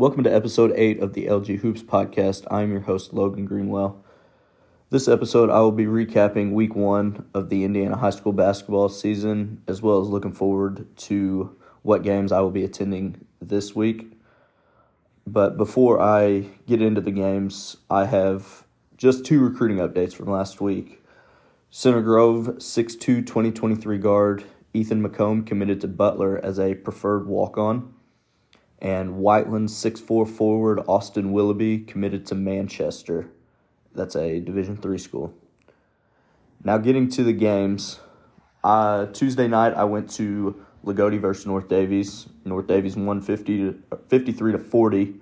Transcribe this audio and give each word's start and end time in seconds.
Welcome 0.00 0.24
to 0.24 0.34
episode 0.34 0.72
8 0.76 1.00
of 1.00 1.12
the 1.12 1.26
LG 1.26 1.58
Hoops 1.58 1.82
podcast. 1.82 2.46
I'm 2.50 2.70
your 2.70 2.80
host, 2.80 3.12
Logan 3.12 3.44
Greenwell. 3.44 4.02
This 4.88 5.08
episode, 5.08 5.50
I 5.50 5.60
will 5.60 5.72
be 5.72 5.84
recapping 5.84 6.52
week 6.52 6.74
one 6.74 7.26
of 7.34 7.50
the 7.50 7.64
Indiana 7.64 7.98
high 7.98 8.08
school 8.08 8.32
basketball 8.32 8.88
season, 8.88 9.62
as 9.68 9.82
well 9.82 10.00
as 10.00 10.08
looking 10.08 10.32
forward 10.32 10.86
to 11.00 11.54
what 11.82 12.02
games 12.02 12.32
I 12.32 12.40
will 12.40 12.50
be 12.50 12.64
attending 12.64 13.26
this 13.42 13.76
week. 13.76 14.18
But 15.26 15.58
before 15.58 16.00
I 16.00 16.46
get 16.66 16.80
into 16.80 17.02
the 17.02 17.10
games, 17.10 17.76
I 17.90 18.06
have 18.06 18.64
just 18.96 19.26
two 19.26 19.40
recruiting 19.40 19.86
updates 19.86 20.14
from 20.14 20.30
last 20.30 20.62
week. 20.62 21.04
Center 21.68 22.00
Grove 22.00 22.46
6'2 22.56 23.26
2023 23.26 23.98
guard 23.98 24.44
Ethan 24.72 25.06
McComb 25.06 25.46
committed 25.46 25.78
to 25.82 25.88
Butler 25.88 26.42
as 26.42 26.58
a 26.58 26.74
preferred 26.74 27.26
walk 27.26 27.58
on 27.58 27.92
and 28.80 29.16
Whiteland 29.16 29.68
6'4 29.68 30.28
forward 30.28 30.80
Austin 30.88 31.32
Willoughby 31.32 31.78
committed 31.78 32.26
to 32.26 32.34
Manchester. 32.34 33.28
That's 33.94 34.16
a 34.16 34.40
Division 34.40 34.76
3 34.76 34.98
school. 34.98 35.34
Now 36.64 36.78
getting 36.78 37.08
to 37.10 37.24
the 37.24 37.32
games, 37.32 38.00
uh, 38.64 39.06
Tuesday 39.06 39.48
night 39.48 39.74
I 39.74 39.84
went 39.84 40.10
to 40.12 40.64
Loogootee 40.84 41.20
versus 41.20 41.46
North 41.46 41.68
Daviess. 41.68 42.28
North 42.44 42.66
Daviess 42.66 42.96
won 42.96 43.20
50 43.20 43.58
to, 43.58 43.82
53 44.08 44.52
to 44.52 44.58
40. 44.58 45.14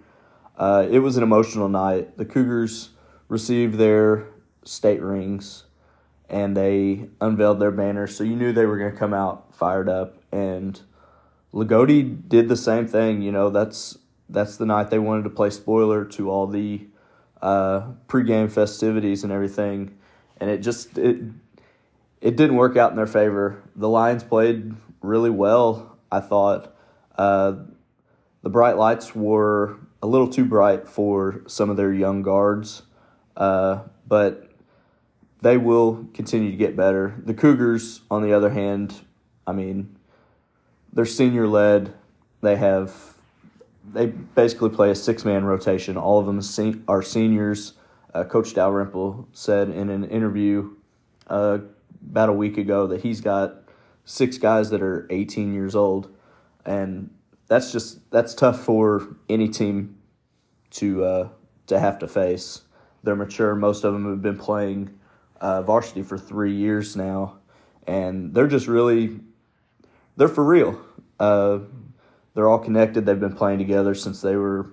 Uh, 0.57 0.87
it 0.91 0.99
was 1.01 1.17
an 1.17 1.23
emotional 1.23 1.69
night. 1.69 2.17
The 2.17 2.25
Cougars 2.25 2.91
received 3.29 3.75
their 3.75 4.27
state 4.65 5.03
rings 5.03 5.65
and 6.29 6.57
they 6.57 7.09
unveiled 7.21 7.59
their 7.59 7.71
banners, 7.71 8.15
so 8.15 8.23
you 8.23 8.37
knew 8.37 8.53
they 8.53 8.67
were 8.67 8.77
going 8.77 8.93
to 8.93 8.99
come 8.99 9.15
out 9.15 9.55
fired 9.55 9.89
up 9.89 10.23
and– 10.31 10.81
Loogootee 11.53 12.29
did 12.29 12.49
the 12.49 12.57
same 12.57 12.87
thing. 12.87 13.23
You 13.23 13.33
know, 13.33 13.51
that's 13.51 13.99
that's 14.29 14.57
the 14.57 14.67
night 14.67 14.91
they 14.91 14.99
wanted 14.99 15.25
to 15.25 15.31
play 15.31 15.51
spoiler 15.51 16.05
to 16.05 16.31
all 16.31 16.47
the 16.47 16.87
uh, 17.41 17.93
pregame 18.07 18.51
festivities 18.51 19.25
and 19.25 19.33
everything, 19.33 19.97
and 20.39 20.51
it 20.51 20.59
just 20.59 20.99
it 20.99 21.19
it 22.21 22.37
didn't 22.37 22.57
work 22.57 22.77
out 22.77 22.91
in 22.91 22.97
their 22.97 23.07
favor. 23.07 23.63
The 23.77 23.89
Lions 23.89 24.25
played 24.25 24.75
really 25.01 25.31
well. 25.31 25.99
I 26.11 26.21
thought 26.21 26.75
uh, 27.17 27.55
the 28.43 28.51
bright 28.51 28.77
lights 28.77 29.15
were 29.15 29.79
a 30.03 30.07
little 30.07 30.29
too 30.29 30.45
bright 30.45 30.89
for 30.89 31.43
some 31.47 31.71
of 31.71 31.77
their 31.77 31.93
young 31.93 32.23
guards, 32.23 32.83
uh, 33.37 33.81
but 34.07 34.51
they 35.41 35.57
will 35.57 36.07
continue 36.15 36.51
to 36.51 36.57
get 36.57 36.77
better. 36.77 37.15
The 37.25 37.35
Cougars, 37.35 38.01
on 38.11 38.23
the 38.23 38.33
other 38.33 38.51
hand, 38.51 39.01
I 39.47 39.53
mean, 39.53 39.98
they're 40.99 41.07
senior 41.07 41.47
led. 41.47 41.95
They 42.41 42.57
have 42.57 42.93
they 43.89 44.07
basically 44.07 44.71
play 44.71 44.91
a 44.91 44.97
six 44.97 45.25
man 45.25 45.45
rotation. 45.45 45.97
All 45.97 46.19
of 46.19 46.27
them 46.27 46.41
are 46.89 47.03
seniors. 47.03 47.75
Uh, 48.13 48.25
Coach 48.25 48.53
Dalrymple 48.53 49.29
said 49.33 49.71
in 49.71 49.91
an 49.91 50.03
interview 50.07 50.75
uh, 51.29 51.59
about 52.11 52.31
a 52.31 52.33
week 52.33 52.59
ago 52.59 52.89
that 52.89 53.03
he's 53.03 53.21
got 53.21 53.63
six 54.07 54.39
guys 54.39 54.71
that 54.71 54.83
are 54.83 55.07
18 55.09 55.55
years 55.55 55.77
old, 55.77 56.13
and 56.67 57.11
that's 57.47 57.71
just 57.71 58.11
that's 58.11 58.35
tough 58.35 58.65
for 58.65 59.07
any 59.29 59.49
team 59.49 59.99
to 60.71 61.05
uh, 61.05 61.29
to 61.69 61.79
have 61.79 62.01
to 62.01 62.09
face. 62.09 62.63
They're 63.05 63.15
mature. 63.15 63.55
Most 63.55 63.85
of 63.85 63.93
them 63.93 64.05
have 64.11 64.21
been 64.21 64.37
playing 64.37 64.99
uh, 65.41 65.63
varsity 65.63 66.03
for 66.03 66.19
three 66.19 66.57
years 66.57 66.97
now, 66.97 67.39
and 67.87 68.35
they're 68.35 68.49
just 68.49 68.67
really 68.67 69.21
they're 70.17 70.27
for 70.27 70.43
real. 70.43 70.88
Uh, 71.19 71.61
they're 72.35 72.49
all 72.49 72.59
connected. 72.59 73.05
They've 73.05 73.19
been 73.19 73.35
playing 73.35 73.59
together 73.59 73.95
since 73.95 74.21
they 74.21 74.37
were 74.37 74.71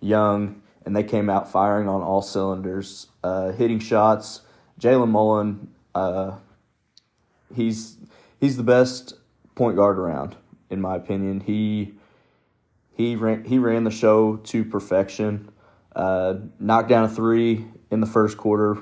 young, 0.00 0.62
and 0.84 0.96
they 0.96 1.02
came 1.02 1.28
out 1.28 1.50
firing 1.50 1.88
on 1.88 2.02
all 2.02 2.22
cylinders, 2.22 3.08
uh, 3.22 3.52
hitting 3.52 3.78
shots. 3.78 4.40
Jalen 4.80 5.10
Mullen, 5.10 5.68
uh, 5.94 6.36
he's 7.54 7.98
he's 8.40 8.56
the 8.56 8.62
best 8.62 9.14
point 9.54 9.76
guard 9.76 9.98
around, 9.98 10.36
in 10.70 10.80
my 10.80 10.96
opinion. 10.96 11.40
He 11.40 11.94
he 12.94 13.16
ran 13.16 13.44
he 13.44 13.58
ran 13.58 13.84
the 13.84 13.90
show 13.90 14.36
to 14.36 14.64
perfection. 14.64 15.50
Uh, 15.94 16.36
knocked 16.58 16.88
down 16.88 17.04
a 17.04 17.08
three 17.08 17.66
in 17.90 18.00
the 18.00 18.06
first 18.06 18.38
quarter, 18.38 18.78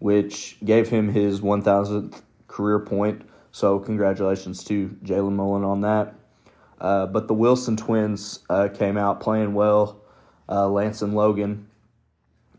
which 0.00 0.56
gave 0.64 0.88
him 0.88 1.08
his 1.08 1.40
1,000th 1.40 2.22
career 2.48 2.80
point. 2.80 3.22
So 3.52 3.78
congratulations 3.78 4.64
to 4.64 4.88
Jalen 5.04 5.34
Mullen 5.34 5.62
on 5.62 5.82
that. 5.82 6.17
Uh, 6.80 7.06
but 7.06 7.28
the 7.28 7.34
Wilson 7.34 7.76
twins 7.76 8.40
uh, 8.48 8.68
came 8.68 8.96
out 8.96 9.20
playing 9.20 9.54
well. 9.54 10.00
Uh, 10.48 10.68
Lance 10.68 11.02
and 11.02 11.14
Logan. 11.14 11.66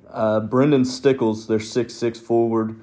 Uh, 0.10 0.40
Brendan 0.40 0.86
Stickles, 0.86 1.48
their 1.48 1.60
six 1.60 1.94
six 1.94 2.20
forward, 2.20 2.80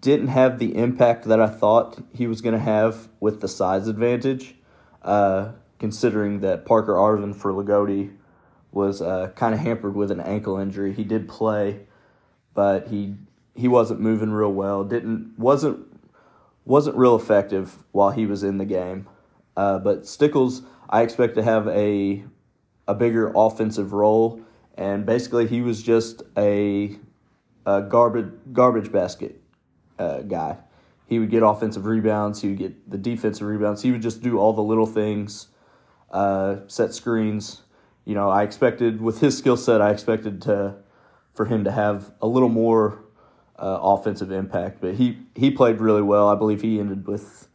didn't 0.00 0.28
have 0.28 0.58
the 0.58 0.76
impact 0.76 1.24
that 1.24 1.40
I 1.40 1.48
thought 1.48 2.02
he 2.14 2.26
was 2.26 2.40
going 2.40 2.54
to 2.54 2.60
have 2.60 3.08
with 3.20 3.40
the 3.40 3.48
size 3.48 3.88
advantage, 3.88 4.54
uh, 5.02 5.52
considering 5.78 6.40
that 6.40 6.64
Parker 6.64 6.94
Arvin 6.94 7.34
for 7.34 7.52
Loogootee 7.52 8.12
was 8.72 9.00
uh, 9.00 9.30
kind 9.34 9.54
of 9.54 9.60
hampered 9.60 9.94
with 9.94 10.10
an 10.10 10.20
ankle 10.20 10.58
injury. 10.58 10.92
He 10.92 11.04
did 11.04 11.28
play, 11.28 11.80
but 12.54 12.88
he 12.88 13.14
he 13.54 13.68
wasn't 13.68 14.00
moving 14.00 14.30
real 14.30 14.52
well. 14.52 14.84
Didn't 14.84 15.38
wasn't 15.38 15.86
wasn't 16.64 16.96
real 16.96 17.16
effective 17.16 17.78
while 17.92 18.10
he 18.10 18.26
was 18.26 18.42
in 18.42 18.58
the 18.58 18.64
game. 18.64 19.06
Uh, 19.56 19.78
but 19.78 20.06
Stickles, 20.06 20.62
I 20.88 21.02
expect 21.02 21.34
to 21.36 21.42
have 21.42 21.68
a 21.68 22.24
a 22.86 22.94
bigger 22.94 23.32
offensive 23.34 23.92
role, 23.92 24.40
and 24.76 25.06
basically 25.06 25.46
he 25.46 25.60
was 25.60 25.82
just 25.82 26.22
a, 26.36 26.96
a 27.64 27.82
garbage 27.82 28.32
garbage 28.52 28.92
basket 28.92 29.40
uh, 29.98 30.20
guy. 30.22 30.58
He 31.06 31.18
would 31.18 31.30
get 31.30 31.42
offensive 31.42 31.86
rebounds. 31.86 32.42
He 32.42 32.48
would 32.48 32.58
get 32.58 32.90
the 32.90 32.98
defensive 32.98 33.46
rebounds. 33.46 33.82
He 33.82 33.90
would 33.90 34.02
just 34.02 34.22
do 34.22 34.38
all 34.38 34.52
the 34.52 34.62
little 34.62 34.86
things, 34.86 35.48
uh, 36.10 36.56
set 36.66 36.94
screens. 36.94 37.62
You 38.04 38.14
know, 38.14 38.30
I 38.30 38.42
expected 38.42 39.00
with 39.00 39.20
his 39.20 39.36
skill 39.36 39.56
set, 39.56 39.80
I 39.80 39.90
expected 39.90 40.42
to 40.42 40.76
for 41.34 41.46
him 41.46 41.64
to 41.64 41.72
have 41.72 42.12
a 42.22 42.26
little 42.26 42.48
more 42.48 43.02
uh, 43.58 43.78
offensive 43.82 44.30
impact. 44.30 44.80
But 44.80 44.94
he 44.94 45.18
he 45.34 45.50
played 45.50 45.80
really 45.80 46.02
well. 46.02 46.28
I 46.28 46.34
believe 46.34 46.62
he 46.62 46.80
ended 46.80 47.06
with 47.06 47.48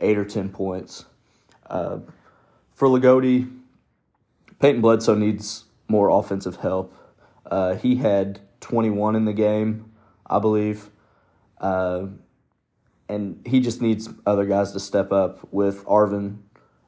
eight 0.00 0.18
or 0.18 0.24
ten 0.24 0.48
points. 0.48 1.06
Uh, 1.68 1.98
for 2.74 2.88
Loogootee, 2.88 3.50
Peyton 4.58 4.80
Bledsoe 4.80 5.14
needs 5.14 5.64
more 5.88 6.08
offensive 6.08 6.56
help. 6.56 6.94
Uh, 7.44 7.74
he 7.74 7.96
had 7.96 8.40
21 8.60 9.16
in 9.16 9.24
the 9.24 9.32
game, 9.32 9.92
I 10.26 10.38
believe. 10.38 10.90
Uh, 11.60 12.06
and 13.08 13.40
he 13.46 13.60
just 13.60 13.80
needs 13.80 14.08
other 14.26 14.44
guys 14.44 14.72
to 14.72 14.80
step 14.80 15.12
up 15.12 15.46
with 15.52 15.84
Arvin 15.84 16.38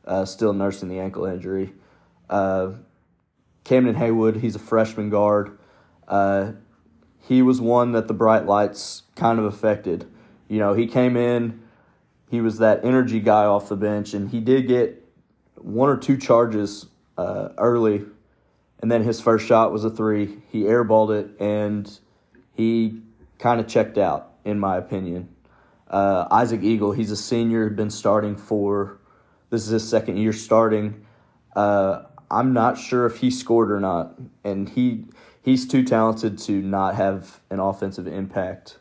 uh, 0.05 0.25
still 0.25 0.53
nursing 0.53 0.89
the 0.89 0.99
ankle 0.99 1.27
injury. 1.27 1.73
Uh, 2.29 2.73
Camden 3.65 3.95
Haywood, 3.95 4.37
he's 4.37 4.57
a 4.57 4.59
freshman 4.59 5.11
guard. 5.11 5.59
Uh, 6.09 6.53
he 7.21 7.43
was 7.43 7.61
one 7.61 7.93
that 7.93 8.09
the 8.09 8.15
bright 8.15 8.47
lights 8.47 9.03
kind 9.15 9.39
of 9.39 9.45
affected. 9.45 10.07
You 10.49 10.59
know, 10.59 10.73
he 10.73 10.87
came 10.87 11.17
in 11.17 11.63
he 12.31 12.41
was 12.41 12.59
that 12.59 12.85
energy 12.85 13.21
guy 13.21 13.45
off 13.45 13.69
the 13.69 13.77
bench, 13.77 14.15
and 14.15 14.31
he 14.31 14.41
did 14.41 14.69
get 14.69 15.05
one 15.57 15.89
or 15.89 15.97
two 15.97 16.17
charges 16.17 16.87
uh, 17.17 17.51
early, 17.59 18.05
and 18.81 18.91
then 18.91 19.03
his 19.03 19.21
first 19.21 19.47
shot 19.47 19.73
was 19.73 19.85
a 19.85 19.91
three. 19.91 20.39
He 20.51 20.63
airballed 20.63 21.19
it, 21.19 21.41
and 21.41 21.91
he 22.55 23.01
kind 23.39 23.61
of 23.61 23.67
checked 23.67 23.99
out, 23.99 24.35
in 24.45 24.59
my 24.59 24.77
opinion. 24.77 25.29
Uh, 25.89 26.29
Isaac 26.31 26.63
Eagle, 26.63 26.93
he's 26.93 27.11
a 27.11 27.17
senior, 27.17 27.71
been 27.71 27.91
starting 27.91 28.37
for 28.37 28.99
this 29.51 29.65
is 29.65 29.71
his 29.71 29.89
second 29.89 30.19
year 30.19 30.33
starting. 30.33 31.07
Uh, 31.57 32.03
I'm 32.31 32.53
not 32.53 32.79
sure 32.79 33.07
if 33.07 33.19
he 33.19 33.31
scored 33.31 33.73
or 33.73 33.81
not, 33.81 34.15
and 34.45 34.69
he 34.69 35.07
he's 35.41 35.67
too 35.67 35.83
talented 35.83 36.39
to 36.41 36.61
not 36.61 36.95
have 36.95 37.41
an 37.51 37.59
offensive 37.59 38.07
impact 38.07 38.79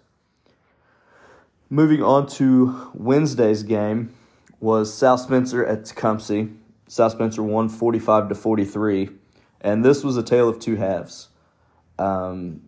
Moving 1.70 2.02
on 2.02 2.28
to 2.28 2.92
Wednesday's 2.94 3.64
game 3.64 4.14
was 4.62 4.94
South 4.94 5.20
Spencer 5.20 5.66
at 5.66 5.84
Tecumseh. 5.84 6.48
South 6.88 7.12
Spencer 7.12 7.44
won 7.44 7.68
45 7.68 8.30
to 8.30 8.36
43, 8.36 9.10
and 9.60 9.84
this 9.84 10.02
was 10.02 10.16
a 10.16 10.24
tale 10.24 10.48
of 10.48 10.60
two 10.60 10.78
halves. 10.78 11.28
Um, 12.00 12.62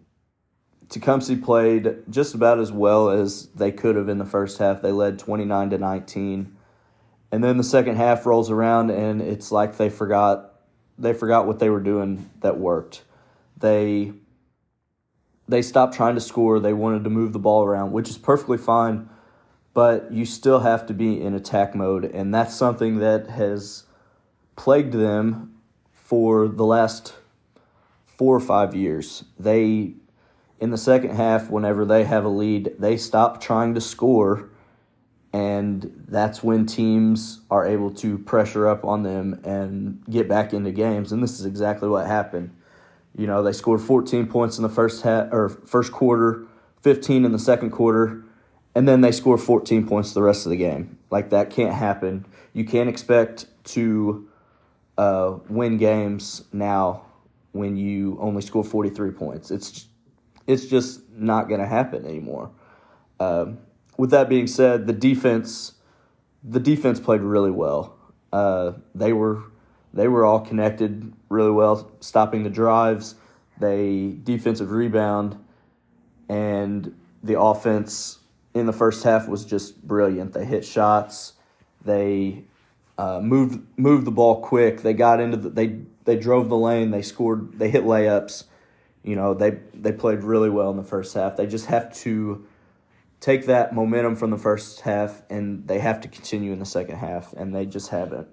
Tecumseh 0.90 1.38
played 1.38 2.04
just 2.10 2.34
about 2.36 2.60
as 2.60 2.74
well 2.74 3.10
as 3.10 3.46
they 3.56 3.72
could 3.72 3.96
have 3.96 4.10
in 4.10 4.18
the 4.18 4.26
first 4.26 4.58
half. 4.58 4.82
They 4.82 4.92
led 4.92 5.18
29 5.18 5.70
to 5.70 5.78
19. 5.78 6.58
And 7.32 7.44
then 7.44 7.58
the 7.58 7.64
second 7.64 7.96
half 7.96 8.26
rolls 8.26 8.50
around 8.50 8.90
and 8.90 9.22
it's 9.22 9.52
like 9.52 9.78
they 9.78 9.90
forgot 9.90 10.56
they 10.98 11.14
forgot 11.14 11.46
what 11.48 11.60
they 11.60 11.70
were 11.70 11.80
doing 11.80 12.30
that 12.42 12.58
worked. 12.58 13.04
They 13.56 14.14
they 15.50 15.62
stopped 15.62 15.96
trying 15.96 16.16
to 16.16 16.22
score. 16.22 16.60
They 16.60 16.74
wanted 16.74 17.04
to 17.04 17.10
move 17.10 17.34
the 17.34 17.40
ball 17.40 17.64
around, 17.64 17.92
which 17.92 18.10
is 18.10 18.18
perfectly 18.18 18.58
fine, 18.58 19.10
but 19.74 20.12
you 20.12 20.26
still 20.26 20.60
have 20.60 20.86
to 20.88 20.94
be 20.94 21.20
in 21.20 21.34
attack 21.34 21.74
mode, 21.76 22.06
and 22.06 22.34
that's 22.34 22.56
something 22.56 23.00
that 23.00 23.28
has 23.28 23.84
plagued 24.56 24.94
them 24.94 25.56
for 25.92 26.48
the 26.48 26.66
last 26.66 27.16
four 28.06 28.36
or 28.36 28.40
five 28.40 28.76
years. 28.76 29.24
They, 29.40 29.94
in 30.60 30.72
the 30.72 30.78
second 30.78 31.16
half, 31.16 31.50
whenever 31.50 31.86
they 31.86 32.04
have 32.04 32.26
a 32.26 32.30
lead, 32.30 32.76
they 32.78 32.98
stop 32.98 33.42
trying 33.42 33.74
to 33.76 33.82
score, 33.82 34.50
and 35.32 36.06
that's 36.08 36.44
when 36.44 36.66
teams 36.66 37.42
are 37.50 37.66
able 37.66 37.92
to 37.92 38.18
pressure 38.18 38.68
up 38.68 38.84
on 38.84 39.04
them 39.04 39.40
and 39.44 40.04
get 40.10 40.28
back 40.28 40.54
into 40.54 40.72
games. 40.72 41.12
And 41.12 41.24
this 41.24 41.40
is 41.40 41.46
exactly 41.46 41.88
what 41.88 42.08
happened. 42.08 42.56
You 43.18 43.28
know, 43.28 43.44
they 43.44 43.52
scored 43.52 43.82
14 43.82 44.28
points 44.28 44.58
in 44.58 44.64
the 44.64 44.70
first 44.70 45.04
half 45.04 45.32
or 45.32 45.50
first 45.50 45.92
quarter, 45.92 46.48
15 46.82 47.26
in 47.26 47.32
the 47.32 47.40
second 47.40 47.72
quarter, 47.72 48.24
and 48.76 48.88
then 48.88 49.02
they 49.02 49.12
score 49.12 49.38
14 49.38 49.88
points 49.88 50.14
the 50.14 50.22
rest 50.22 50.46
of 50.46 50.52
the 50.52 50.58
game. 50.58 50.98
Like 51.10 51.32
that 51.32 51.50
can't 51.50 51.74
happen. 51.74 52.26
You 52.54 52.66
can't 52.66 52.88
expect 52.88 53.48
to 53.66 54.28
uh, 54.98 55.40
win 55.50 55.78
games 55.78 56.44
now 56.54 57.06
when 57.52 57.78
you 57.78 58.18
only 58.22 58.42
score 58.42 58.64
43 58.64 59.12
points. 59.12 59.52
It's 59.52 59.88
it's 60.48 60.66
just 60.66 61.02
not 61.12 61.48
going 61.48 61.60
to 61.60 61.68
happen 61.68 62.06
anymore. 62.06 62.52
Um, 63.20 63.60
with 63.98 64.12
that 64.12 64.30
being 64.30 64.48
said, 64.48 64.88
the 64.88 64.94
defense 64.94 65.74
the 66.44 66.60
defense 66.60 67.00
played 67.00 67.22
really 67.22 67.52
well. 67.52 67.98
Uh, 68.32 68.74
they 68.96 69.14
were 69.14 69.44
they 69.94 70.08
were 70.08 70.26
all 70.26 70.40
connected 70.40 71.14
really 71.30 71.52
well, 71.52 71.92
stopping 72.00 72.44
the 72.44 72.50
drives. 72.50 73.16
They 73.60 74.18
defensive 74.24 74.72
rebound, 74.72 75.38
and 76.28 76.96
the 77.24 77.40
offense 77.40 78.20
in 78.54 78.66
the 78.66 78.74
first 78.74 79.04
half 79.04 79.28
was 79.28 79.46
just 79.46 79.86
brilliant. 79.86 80.34
They 80.34 80.46
hit 80.46 80.66
shots. 80.66 81.34
They 81.84 82.44
uh, 82.98 83.20
moved 83.22 83.66
moved 83.78 84.06
the 84.06 84.12
ball 84.12 84.42
quick. 84.42 84.82
They 84.82 84.94
got 84.94 85.20
into 85.20 85.38
the, 85.38 85.50
they 85.50 85.80
they 86.06 86.18
drove 86.18 86.50
the 86.50 86.58
lane. 86.58 86.92
They 86.92 87.02
scored. 87.02 87.58
They 87.60 87.70
hit 87.70 87.84
layups. 87.84 88.46
You 89.04 89.16
know 89.16 89.34
they 89.34 89.60
they 89.74 89.92
played 89.92 90.24
really 90.24 90.50
well 90.50 90.72
in 90.72 90.78
the 90.78 90.84
first 90.84 91.14
half. 91.14 91.36
They 91.36 91.48
just 91.48 91.66
have 91.68 91.94
to 92.00 92.46
take 93.20 93.48
that 93.48 93.74
momentum 93.74 94.16
from 94.16 94.30
the 94.30 94.38
first 94.38 94.82
half 94.82 95.24
and 95.30 95.68
they 95.68 95.80
have 95.80 96.00
to 96.00 96.08
continue 96.08 96.54
in 96.54 96.60
the 96.60 96.66
second 96.66 96.98
half, 96.98 97.34
and 97.34 97.54
they 97.54 97.66
just 97.66 97.90
haven't. 97.90 98.28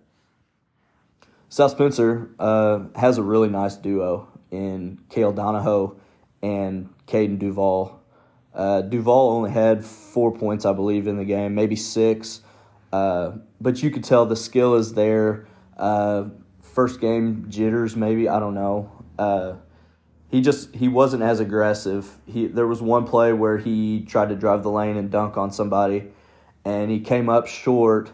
South 1.49 1.71
Spencer 1.73 2.31
uh, 2.39 2.81
has 2.95 3.19
a 3.19 3.23
really 3.23 3.49
nice 3.49 3.77
duo 3.77 4.29
in 4.51 5.01
Kale 5.09 5.33
Donahoe 5.33 5.97
and 6.43 6.89
Caden 7.07 7.39
Duval. 7.39 8.01
Uh, 8.55 8.81
Duval 8.83 9.31
only 9.31 9.51
had 9.51 9.85
four 9.85 10.33
points, 10.33 10.65
I 10.65 10.73
believe, 10.73 11.07
in 11.07 11.17
the 11.17 11.25
game, 11.25 11.55
maybe 11.55 11.77
six. 11.77 12.41
Uh, 12.93 13.33
but 13.61 13.83
you 13.83 13.91
could 13.91 14.05
tell 14.05 14.27
the 14.27 14.37
skill 14.37 14.75
is 14.75 14.95
there. 14.95 15.47
Uh, 15.77 16.25
first 16.63 17.01
game 17.01 17.47
jitters, 17.49 17.97
maybe 17.97 18.29
I 18.29 18.41
don't 18.41 18.55
know. 18.55 19.05
Uh, 19.19 19.55
he 20.29 20.41
just 20.41 20.75
he 20.75 20.89
wasn't 20.89 21.23
as 21.23 21.41
aggressive. 21.41 22.19
He 22.27 22.47
there 22.47 22.67
was 22.67 22.83
one 22.83 23.07
play 23.07 23.33
where 23.33 23.59
he 23.59 24.05
tried 24.05 24.31
to 24.31 24.35
drive 24.35 24.63
the 24.63 24.71
lane 24.71 24.97
and 24.97 25.11
dunk 25.11 25.37
on 25.37 25.53
somebody, 25.53 26.05
and 26.65 26.91
he 26.91 27.01
came 27.01 27.29
up 27.29 27.47
short, 27.47 28.11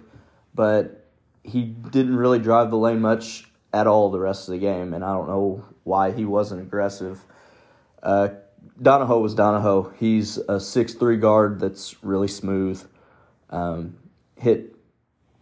but 0.55 1.02
he 1.45 1.63
didn't 1.63 2.17
really 2.17 2.39
drive 2.39 2.71
the 2.71 2.77
lane 2.77 3.01
much 3.01 3.51
at 3.73 3.87
all 3.87 4.11
the 4.11 4.21
rest 4.21 4.49
of 4.49 4.53
the 4.53 4.59
game, 4.59 4.93
and 4.95 5.05
I 5.05 5.13
don't 5.13 5.29
know 5.29 5.65
why 5.85 6.13
he 6.13 6.25
wasn't 6.25 6.61
aggressive. 6.61 7.21
Uh, 8.03 8.29
Donahoe 8.81 9.21
was 9.21 9.35
Donahoe. 9.35 9.93
He's 9.99 10.39
a 10.39 10.61
six 10.61 10.95
three 10.95 11.17
guard 11.17 11.61
that's 11.61 12.03
really 12.03 12.29
smooth. 12.29 12.83
Um, 13.51 13.97
hit 14.37 14.77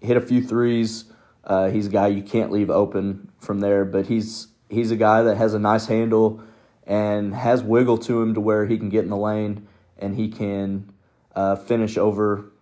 hit 0.00 0.16
a 0.16 0.20
few 0.20 0.42
threes. 0.42 1.04
Uh, 1.44 1.70
he's 1.70 1.86
a 1.86 1.90
guy 1.90 2.08
you 2.08 2.22
can't 2.22 2.50
leave 2.50 2.70
open 2.70 3.30
from 3.38 3.60
there, 3.60 3.84
but 3.84 4.06
he's 4.06 4.48
he's 4.68 4.90
a 4.90 4.96
guy 4.96 5.22
that 5.22 5.36
has 5.36 5.54
a 5.54 5.58
nice 5.58 5.86
handle 5.86 6.42
and 6.86 7.34
has 7.34 7.62
wiggle 7.62 7.98
to 7.98 8.20
him 8.22 8.34
to 8.34 8.40
where 8.40 8.66
he 8.66 8.78
can 8.78 8.88
get 8.88 9.04
in 9.04 9.10
the 9.10 9.16
lane 9.16 9.66
and 9.98 10.16
he 10.16 10.28
can 10.28 10.92
uh, 11.34 11.56
finish 11.56 11.96
over 11.96 12.52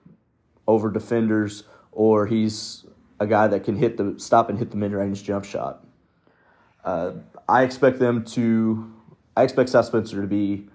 over 0.66 0.90
defenders, 0.90 1.64
or 1.92 2.26
he's 2.26 2.84
a 3.20 3.26
guy 3.26 3.46
that 3.48 3.64
can 3.64 3.76
hit 3.76 3.96
the 3.96 4.14
stop 4.18 4.48
and 4.48 4.58
hit 4.58 4.70
the 4.70 4.76
mid 4.76 4.92
range 4.92 5.24
jump 5.24 5.44
shot. 5.44 5.84
Uh, 6.84 7.12
I 7.48 7.62
expect 7.62 7.98
them 7.98 8.24
to. 8.26 8.92
I 9.36 9.44
expect 9.44 9.68
South 9.70 9.86
Spencer 9.86 10.20
to 10.20 10.26
be 10.26 10.68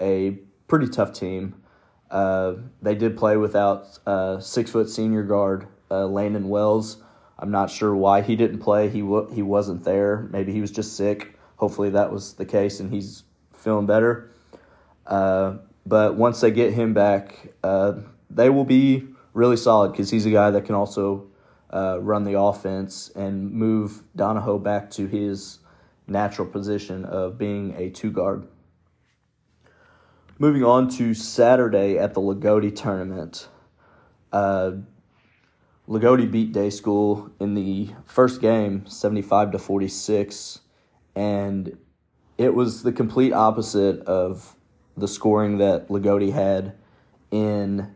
a 0.00 0.38
pretty 0.66 0.88
tough 0.88 1.12
team. 1.12 1.62
Uh, 2.10 2.54
they 2.80 2.94
did 2.94 3.16
play 3.16 3.36
without 3.36 3.98
uh, 4.06 4.40
six 4.40 4.70
foot 4.70 4.88
senior 4.88 5.22
guard 5.22 5.66
uh, 5.90 6.06
Landon 6.06 6.48
Wells. 6.48 6.98
I'm 7.38 7.50
not 7.50 7.70
sure 7.70 7.94
why 7.94 8.22
he 8.22 8.34
didn't 8.34 8.58
play. 8.58 8.88
He 8.88 9.00
w- 9.00 9.30
he 9.32 9.42
wasn't 9.42 9.84
there. 9.84 10.28
Maybe 10.30 10.52
he 10.52 10.60
was 10.60 10.70
just 10.70 10.96
sick. 10.96 11.34
Hopefully 11.56 11.90
that 11.90 12.12
was 12.12 12.34
the 12.34 12.44
case 12.44 12.80
and 12.80 12.92
he's 12.92 13.24
feeling 13.52 13.86
better. 13.86 14.30
Uh, 15.06 15.58
but 15.86 16.16
once 16.16 16.40
they 16.40 16.50
get 16.50 16.72
him 16.72 16.94
back, 16.94 17.52
uh, 17.62 17.94
they 18.30 18.50
will 18.50 18.64
be 18.64 19.06
really 19.32 19.56
solid 19.56 19.92
because 19.92 20.10
he's 20.10 20.26
a 20.26 20.30
guy 20.30 20.50
that 20.50 20.64
can 20.64 20.74
also 20.74 21.26
uh, 21.70 21.98
run 22.00 22.24
the 22.24 22.38
offense 22.38 23.10
and 23.14 23.52
move 23.52 24.02
Donahoe 24.16 24.58
back 24.58 24.90
to 24.92 25.06
his 25.06 25.58
natural 26.06 26.48
position 26.48 27.04
of 27.04 27.38
being 27.38 27.74
a 27.76 27.90
two 27.90 28.10
guard. 28.10 28.46
Moving 30.38 30.64
on 30.64 30.88
to 30.90 31.14
Saturday 31.14 31.98
at 31.98 32.14
the 32.14 32.20
Loogootee 32.20 32.74
tournament. 32.74 33.48
Uh, 34.32 34.72
Loogootee 35.88 36.30
beat 36.30 36.52
Day 36.52 36.70
School 36.70 37.30
in 37.40 37.54
the 37.54 37.90
first 38.04 38.40
game, 38.40 38.86
75 38.86 39.52
to 39.52 39.58
46, 39.58 40.60
and 41.16 41.76
it 42.36 42.54
was 42.54 42.82
the 42.82 42.92
complete 42.92 43.32
opposite 43.32 44.00
of 44.02 44.54
the 44.96 45.08
scoring 45.08 45.58
that 45.58 45.88
Loogootee 45.88 46.32
had 46.32 46.74
in 47.30 47.92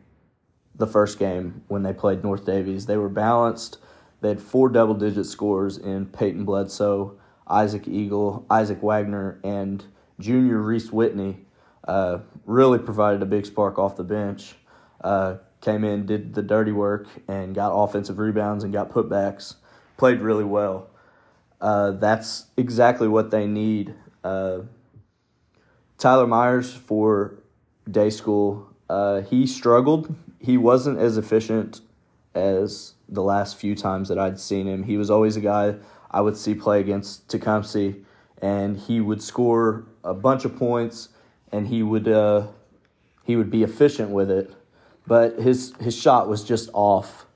the 0.74 0.86
first 0.86 1.18
game 1.18 1.62
when 1.68 1.82
they 1.82 1.92
played 1.92 2.22
North 2.22 2.44
Daviess. 2.44 2.86
They 2.86 2.96
were 2.96 3.08
balanced. 3.08 3.78
They 4.20 4.28
had 4.30 4.40
four 4.40 4.68
double 4.68 4.94
digit 4.94 5.26
scores 5.26 5.76
in 5.76 6.06
Peyton 6.06 6.44
Bledsoe, 6.44 7.18
Isaac 7.46 7.88
Eagle, 7.88 8.46
Isaac 8.50 8.82
Wagner, 8.82 9.40
and 9.42 9.84
junior 10.18 10.58
Reese 10.58 10.92
Whitney. 10.92 11.44
Uh, 11.86 12.18
really 12.46 12.78
provided 12.78 13.22
a 13.22 13.26
big 13.26 13.44
spark 13.44 13.78
off 13.78 13.96
the 13.96 14.04
bench. 14.04 14.54
Uh, 15.02 15.36
came 15.60 15.84
in, 15.84 16.06
did 16.06 16.34
the 16.34 16.42
dirty 16.42 16.72
work, 16.72 17.06
and 17.28 17.54
got 17.54 17.72
offensive 17.72 18.18
rebounds 18.18 18.64
and 18.64 18.72
got 18.72 18.90
putbacks. 18.90 19.56
Played 19.96 20.20
really 20.20 20.44
well. 20.44 20.90
Uh, 21.60 21.92
that's 21.92 22.46
exactly 22.56 23.08
what 23.08 23.30
they 23.30 23.46
need. 23.46 23.94
Uh, 24.24 24.60
Tyler 25.98 26.26
Myers 26.26 26.72
for 26.74 27.38
day 27.88 28.10
school, 28.10 28.68
uh, 28.88 29.20
he 29.22 29.46
struggled. 29.46 30.14
He 30.42 30.56
wasn't 30.56 30.98
as 30.98 31.16
efficient 31.16 31.80
as 32.34 32.94
the 33.08 33.22
last 33.22 33.56
few 33.56 33.74
times 33.74 34.08
that 34.08 34.18
I'd 34.18 34.40
seen 34.40 34.66
him. 34.66 34.82
He 34.84 34.96
was 34.96 35.10
always 35.10 35.36
a 35.36 35.40
guy 35.40 35.76
I 36.10 36.20
would 36.20 36.36
see 36.36 36.54
play 36.54 36.80
against 36.80 37.28
Tecumseh, 37.28 37.94
and 38.40 38.76
he 38.76 39.00
would 39.00 39.22
score 39.22 39.86
a 40.02 40.14
bunch 40.14 40.44
of 40.44 40.56
points 40.56 41.10
and 41.52 41.68
he 41.68 41.82
would 41.82 42.08
uh, 42.08 42.46
he 43.24 43.36
would 43.36 43.50
be 43.50 43.62
efficient 43.62 44.10
with 44.10 44.30
it, 44.30 44.52
but 45.06 45.38
his 45.38 45.74
his 45.78 45.94
shot 45.96 46.28
was 46.28 46.42
just 46.42 46.70
off, 46.72 47.26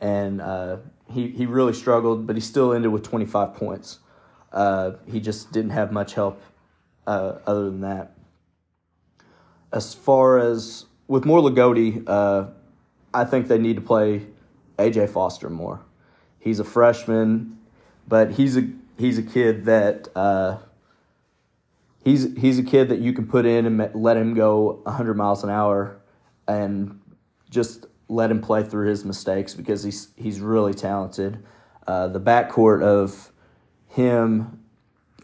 and 0.00 0.40
uh, 0.40 0.78
he 1.10 1.28
he 1.28 1.46
really 1.46 1.74
struggled. 1.74 2.26
But 2.26 2.34
he 2.34 2.40
still 2.40 2.72
ended 2.72 2.90
with 2.90 3.04
25 3.04 3.54
points. 3.54 3.98
Uh, 4.50 4.92
he 5.06 5.20
just 5.20 5.52
didn't 5.52 5.70
have 5.70 5.92
much 5.92 6.14
help 6.14 6.42
uh, 7.06 7.38
other 7.46 7.64
than 7.64 7.82
that. 7.82 8.16
As 9.72 9.94
far 9.94 10.38
as 10.38 10.86
with 11.12 11.26
more 11.26 11.40
Loogootee, 11.40 12.04
uh, 12.06 12.46
I 13.12 13.24
think 13.26 13.46
they 13.46 13.58
need 13.58 13.76
to 13.76 13.82
play 13.82 14.22
AJ 14.78 15.10
Foster 15.10 15.50
more. 15.50 15.82
He's 16.38 16.58
a 16.58 16.64
freshman, 16.64 17.58
but 18.08 18.30
he's 18.32 18.56
a 18.56 18.66
he's 18.96 19.18
a 19.18 19.22
kid 19.22 19.66
that 19.66 20.08
uh, 20.16 20.56
he's 22.02 22.34
he's 22.38 22.58
a 22.58 22.62
kid 22.62 22.88
that 22.88 23.00
you 23.00 23.12
can 23.12 23.26
put 23.26 23.44
in 23.44 23.66
and 23.66 23.94
let 23.94 24.16
him 24.16 24.32
go 24.32 24.80
100 24.84 25.12
miles 25.14 25.44
an 25.44 25.50
hour 25.50 26.00
and 26.48 26.98
just 27.50 27.84
let 28.08 28.30
him 28.30 28.40
play 28.40 28.62
through 28.62 28.88
his 28.88 29.04
mistakes 29.04 29.52
because 29.52 29.82
he's 29.82 30.08
he's 30.16 30.40
really 30.40 30.72
talented. 30.72 31.44
Uh, 31.86 32.08
the 32.08 32.20
backcourt 32.20 32.82
of 32.82 33.32
him, 33.88 34.64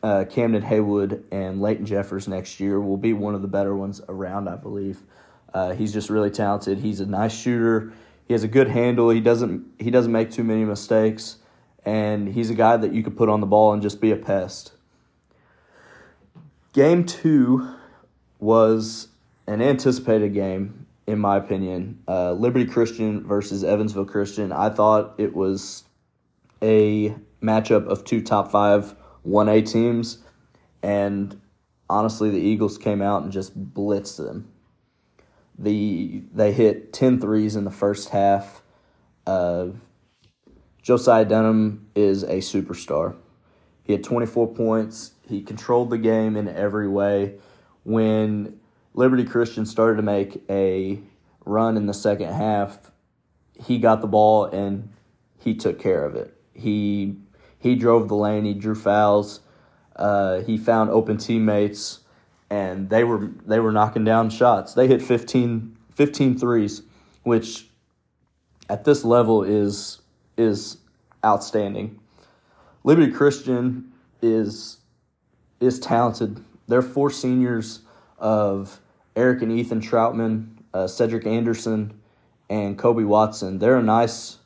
uh, 0.03 0.27
Camden 0.29 0.61
Haywood, 0.61 1.25
and 1.33 1.63
Leighton 1.63 1.87
Jeffers 1.87 2.29
next 2.29 2.61
year 2.61 2.79
will 2.79 2.99
be 2.99 3.15
one 3.15 3.35
of 3.35 3.41
the 3.41 3.49
better 3.49 3.75
ones 3.75 4.03
around, 4.07 4.51
I 4.51 4.57
believe. 4.57 5.03
Uh, 5.53 5.75
he's 5.75 5.93
just 5.93 6.11
really 6.11 6.31
talented. 6.31 6.79
He's 6.79 7.01
a 7.01 7.07
nice 7.07 7.37
shooter. 7.37 7.93
He 8.27 8.35
has 8.35 8.45
a 8.45 8.49
good 8.49 8.69
handle. 8.69 9.11
He 9.11 9.21
doesn't 9.21 9.67
he 9.79 9.91
doesn't 9.91 10.13
make 10.13 10.31
too 10.31 10.45
many 10.45 10.65
mistakes, 10.65 11.39
and 11.85 12.29
he's 12.29 12.51
a 12.51 12.55
guy 12.55 12.77
that 12.77 12.93
you 12.93 13.03
could 13.03 13.17
put 13.17 13.29
on 13.29 13.41
the 13.41 13.47
ball 13.47 13.73
and 13.73 13.83
just 13.83 14.01
be 14.01 14.11
a 14.11 14.17
pest. 14.17 14.73
Game 16.75 17.05
two 17.05 17.75
was 18.39 19.09
an 19.47 19.63
anticipated 19.63 20.35
game, 20.35 20.87
in 21.07 21.19
my 21.19 21.39
opinion. 21.39 22.03
Uh, 22.07 22.33
Liberty 22.33 22.67
Christian 22.67 23.27
versus 23.27 23.65
Evansville 23.65 24.05
Christian. 24.05 24.53
I 24.53 24.69
thought 24.69 25.15
it 25.19 25.35
was 25.35 25.85
a 26.63 27.15
matchup 27.43 27.87
of 27.87 28.05
two 28.05 28.21
top 28.21 28.51
five 28.51 28.95
1A 29.27 29.71
teams, 29.71 30.19
and 30.83 31.41
honestly, 31.89 32.31
the 32.31 32.39
Eagles 32.39 32.77
came 32.79 33.01
out 33.01 33.23
and 33.23 33.33
just 33.33 33.59
blitzed 33.75 34.19
them. 34.19 34.51
The 35.59 36.23
they 36.33 36.53
hit 36.53 36.93
10 36.93 37.21
threes 37.21 37.57
in 37.57 37.65
the 37.65 37.71
first 37.71 38.11
half. 38.11 38.63
Uh, 39.27 39.69
Josiah 40.83 41.25
Dunham 41.25 41.89
is 41.95 42.23
a 42.23 42.37
superstar. 42.37 43.17
He 43.83 43.93
had 43.93 44.05
24 44.05 44.55
points. 44.55 45.13
He 45.29 45.43
controlled 45.43 45.91
the 45.91 45.99
game 45.99 46.37
in 46.37 46.49
every 46.49 46.89
way. 46.89 47.39
When 47.85 48.61
Liberty 48.95 49.25
Christian 49.25 49.67
started 49.67 49.97
to 49.97 50.03
make 50.03 50.43
a 50.49 51.01
run 51.45 51.77
in 51.77 51.87
the 51.87 51.95
second 51.95 52.33
half, 52.33 52.91
he 53.55 53.79
got 53.79 54.01
the 54.01 54.07
ball 54.07 54.45
and 54.45 54.91
he 55.39 55.55
took 55.55 55.79
care 55.79 56.05
of 56.05 56.15
it. 56.15 56.37
He 56.53 57.17
he 57.59 57.75
drove 57.75 58.09
the 58.09 58.15
lane. 58.15 58.45
He 58.45 58.55
drew 58.55 58.75
fouls. 58.75 59.41
Uh, 59.97 60.41
he 60.41 60.57
found 60.57 60.91
open 60.91 61.17
teammates, 61.17 62.01
and 62.51 62.89
they 62.91 63.05
were 63.05 63.31
they 63.47 63.61
were 63.61 63.73
knocking 63.73 64.05
down 64.05 64.31
shots. 64.31 64.75
They 64.75 64.87
hit 64.87 65.03
15, 65.03 65.77
15 65.95 66.39
threes, 66.39 66.83
which 67.23 67.69
at 68.69 68.85
this 68.85 69.05
level 69.05 69.43
is 69.43 70.01
is 70.37 70.79
outstanding. 71.25 71.99
Liberty 72.85 73.13
Christian 73.13 73.93
is 74.23 74.79
is 75.61 75.79
talented. 75.79 76.43
They're 76.69 76.83
four 76.83 77.11
seniors 77.11 77.81
of 78.19 78.81
Eric 79.17 79.43
and 79.43 79.53
Ethan 79.53 79.81
Troutman, 79.81 80.49
uh, 80.73 80.87
Cedric 80.87 81.27
Anderson, 81.27 81.99
and 82.49 82.79
Kobe 82.79 83.05
Watson. 83.05 83.59
They're 83.59 83.77
a 83.77 83.83
nice 83.83 84.39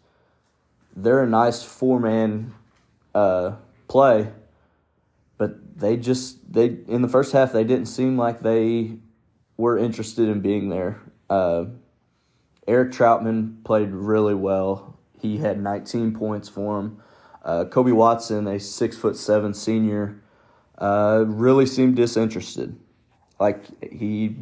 they're 0.95 1.23
a 1.23 1.29
nice 1.29 1.63
four 1.63 2.01
man 2.01 2.55
uh, 3.15 3.53
play, 3.89 4.31
they 5.77 5.97
just 5.97 6.53
they 6.53 6.67
in 6.89 7.03
the 7.03 7.09
first 7.09 7.33
half 7.33 7.53
they 7.53 7.65
didn't 7.65 7.87
seem 7.87 8.17
like 8.17 8.41
they 8.41 8.97
were 9.57 9.79
interested 9.79 10.29
in 10.29 10.41
being 10.41 10.69
there. 10.69 11.01
Uh, 11.31 11.67
Eric 12.67 12.93
Troutman 12.93 13.65
played 13.65 13.91
really 13.91 14.35
well. 14.35 14.99
He 15.21 15.39
had 15.39 15.61
19 15.61 16.15
points 16.15 16.49
for 16.49 16.79
him. 16.79 17.03
Uh, 17.45 17.65
Kobe 17.65 17.93
Watson, 17.93 18.47
a 18.47 18.61
six 18.61 18.97
foot 18.97 19.17
seven 19.17 19.53
senior, 19.53 20.21
uh, 20.79 21.25
really 21.27 21.67
seemed 21.67 21.97
disinterested. 21.97 22.79
Like 23.41 23.65
he 23.93 24.37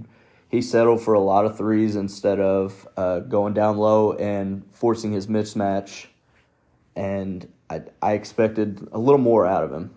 he 0.48 0.60
settled 0.60 1.00
for 1.00 1.14
a 1.14 1.20
lot 1.20 1.46
of 1.46 1.56
threes 1.56 1.96
instead 1.96 2.40
of 2.40 2.86
uh, 2.96 3.20
going 3.20 3.54
down 3.54 3.78
low 3.78 4.12
and 4.14 4.64
forcing 4.72 5.12
his 5.12 5.28
mismatch. 5.28 6.06
And 6.96 7.48
I, 7.70 7.82
I 8.02 8.12
expected 8.12 8.88
a 8.90 8.98
little 8.98 9.18
more 9.18 9.46
out 9.46 9.62
of 9.62 9.72
him. 9.72 9.94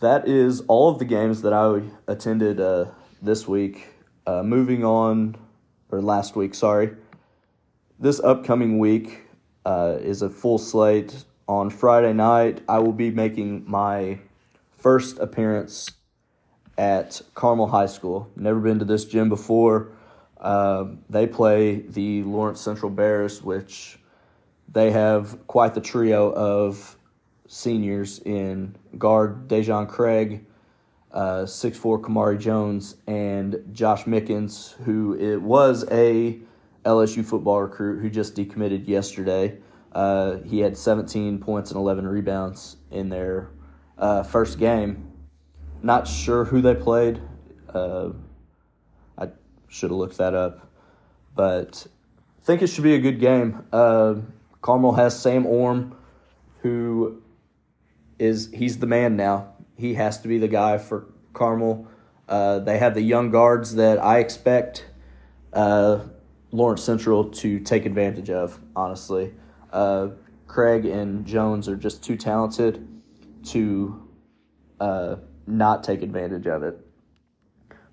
That 0.00 0.26
is 0.26 0.62
all 0.62 0.88
of 0.88 0.98
the 0.98 1.04
games 1.04 1.42
that 1.42 1.52
I 1.52 1.82
attended 2.06 2.58
uh, 2.58 2.86
this 3.20 3.46
week. 3.46 3.86
Uh, 4.26 4.42
moving 4.42 4.82
on, 4.82 5.36
or 5.90 6.00
last 6.00 6.34
week, 6.34 6.54
sorry. 6.54 6.96
This 7.98 8.18
upcoming 8.18 8.78
week 8.78 9.24
uh, 9.66 9.98
is 10.00 10.22
a 10.22 10.30
full 10.30 10.56
slate. 10.56 11.24
On 11.48 11.68
Friday 11.68 12.14
night, 12.14 12.62
I 12.66 12.78
will 12.78 12.94
be 12.94 13.10
making 13.10 13.64
my 13.70 14.20
first 14.78 15.18
appearance 15.18 15.90
at 16.78 17.20
Carmel 17.34 17.66
High 17.66 17.86
School. 17.86 18.30
Never 18.36 18.58
been 18.58 18.78
to 18.78 18.86
this 18.86 19.04
gym 19.04 19.28
before. 19.28 19.92
Uh, 20.38 20.86
they 21.10 21.26
play 21.26 21.80
the 21.80 22.22
Lawrence 22.22 22.62
Central 22.62 22.90
Bears, 22.90 23.42
which 23.42 23.98
they 24.72 24.92
have 24.92 25.46
quite 25.46 25.74
the 25.74 25.80
trio 25.82 26.32
of 26.32 26.96
seniors 27.50 28.20
in 28.20 28.76
guard 28.96 29.48
Dejon 29.48 29.88
Craig, 29.88 30.46
uh, 31.10 31.42
6'4 31.42 32.00
Kamari 32.00 32.38
Jones, 32.38 32.94
and 33.08 33.60
Josh 33.72 34.04
Mickens, 34.04 34.76
who 34.84 35.14
it 35.18 35.42
was 35.42 35.84
a 35.90 36.38
LSU 36.84 37.24
football 37.24 37.60
recruit 37.60 38.00
who 38.00 38.08
just 38.08 38.36
decommitted 38.36 38.86
yesterday. 38.86 39.58
Uh, 39.92 40.36
he 40.44 40.60
had 40.60 40.76
17 40.76 41.40
points 41.40 41.72
and 41.72 41.78
11 41.78 42.06
rebounds 42.06 42.76
in 42.92 43.08
their 43.08 43.50
uh, 43.98 44.22
first 44.22 44.60
game. 44.60 45.10
Not 45.82 46.06
sure 46.06 46.44
who 46.44 46.60
they 46.60 46.76
played. 46.76 47.20
Uh, 47.68 48.10
I 49.18 49.30
should 49.66 49.90
have 49.90 49.98
looked 49.98 50.18
that 50.18 50.34
up, 50.34 50.70
but 51.34 51.84
I 52.40 52.44
think 52.44 52.62
it 52.62 52.68
should 52.68 52.84
be 52.84 52.94
a 52.94 53.00
good 53.00 53.18
game. 53.18 53.64
Uh, 53.72 54.14
Carmel 54.62 54.92
has 54.92 55.20
Sam 55.20 55.46
Orm, 55.46 55.96
who 56.62 57.19
is 58.20 58.50
he's 58.52 58.78
the 58.78 58.86
man 58.86 59.16
now. 59.16 59.54
He 59.76 59.94
has 59.94 60.20
to 60.20 60.28
be 60.28 60.38
the 60.38 60.48
guy 60.48 60.78
for 60.78 61.06
Carmel. 61.32 61.88
Uh, 62.28 62.60
they 62.60 62.78
have 62.78 62.94
the 62.94 63.02
young 63.02 63.30
guards 63.30 63.74
that 63.76 63.98
I 63.98 64.18
expect 64.18 64.86
uh, 65.52 66.00
Lawrence 66.52 66.82
Central 66.82 67.30
to 67.30 67.58
take 67.60 67.86
advantage 67.86 68.30
of. 68.30 68.60
Honestly, 68.76 69.34
uh, 69.72 70.08
Craig 70.46 70.84
and 70.84 71.26
Jones 71.26 71.68
are 71.68 71.76
just 71.76 72.04
too 72.04 72.16
talented 72.16 72.86
to 73.46 74.08
uh, 74.78 75.16
not 75.46 75.82
take 75.82 76.02
advantage 76.02 76.46
of 76.46 76.62
it. 76.62 76.78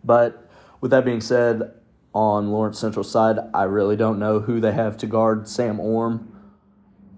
But 0.04 0.50
with 0.82 0.92
that 0.92 1.06
being 1.06 1.22
said, 1.22 1.74
on 2.14 2.52
Lawrence 2.52 2.80
Central 2.80 3.04
side, 3.04 3.38
I 3.54 3.64
really 3.64 3.96
don't 3.96 4.20
know 4.20 4.40
who 4.40 4.60
they 4.60 4.72
have 4.72 4.98
to 4.98 5.08
guard 5.08 5.48
Sam 5.48 5.80
Orm 5.80 6.34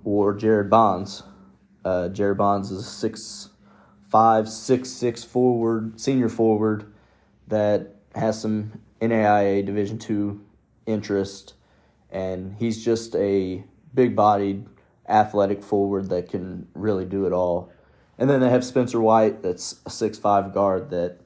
or 0.03 0.33
Jared 0.33 0.69
Bonds. 0.69 1.23
Uh, 1.85 2.09
Jared 2.09 2.37
Bonds 2.37 2.71
is 2.71 2.79
a 2.79 2.83
six 2.83 3.49
five 4.09 4.49
six 4.49 4.89
six 4.89 5.23
forward 5.23 5.99
senior 5.99 6.29
forward 6.29 6.91
that 7.47 7.95
has 8.15 8.41
some 8.41 8.81
NAIA 9.01 9.65
Division 9.65 9.97
two 9.97 10.41
interest, 10.85 11.53
and 12.11 12.55
he's 12.55 12.83
just 12.83 13.15
a 13.15 13.63
big 13.93 14.15
bodied 14.15 14.65
athletic 15.07 15.63
forward 15.63 16.09
that 16.09 16.29
can 16.29 16.67
really 16.73 17.05
do 17.05 17.25
it 17.25 17.33
all. 17.33 17.71
And 18.17 18.29
then 18.29 18.41
they 18.41 18.49
have 18.49 18.65
Spencer 18.65 18.99
White, 18.99 19.41
that's 19.41 19.79
a 19.85 19.89
six 19.89 20.17
five 20.17 20.53
guard 20.53 20.89
that 20.89 21.19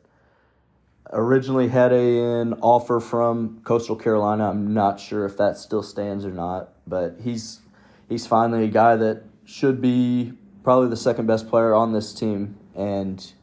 originally 1.11 1.67
had 1.67 1.91
a, 1.91 2.41
an 2.41 2.53
offer 2.61 2.99
from 2.99 3.61
Coastal 3.63 3.95
Carolina. 3.95 4.49
I'm 4.49 4.73
not 4.73 4.99
sure 4.99 5.25
if 5.25 5.37
that 5.37 5.57
still 5.57 5.83
stands 5.83 6.25
or 6.25 6.31
not, 6.31 6.69
but 6.87 7.17
he's 7.23 7.59
he's 8.07 8.27
finally 8.27 8.65
a 8.65 8.69
guy 8.69 8.95
that 8.95 9.23
should 9.45 9.81
be 9.81 10.33
probably 10.63 10.89
the 10.89 10.97
second 10.97 11.27
best 11.27 11.49
player 11.49 11.73
on 11.73 11.93
this 11.93 12.13
team, 12.13 12.57
and 12.75 13.33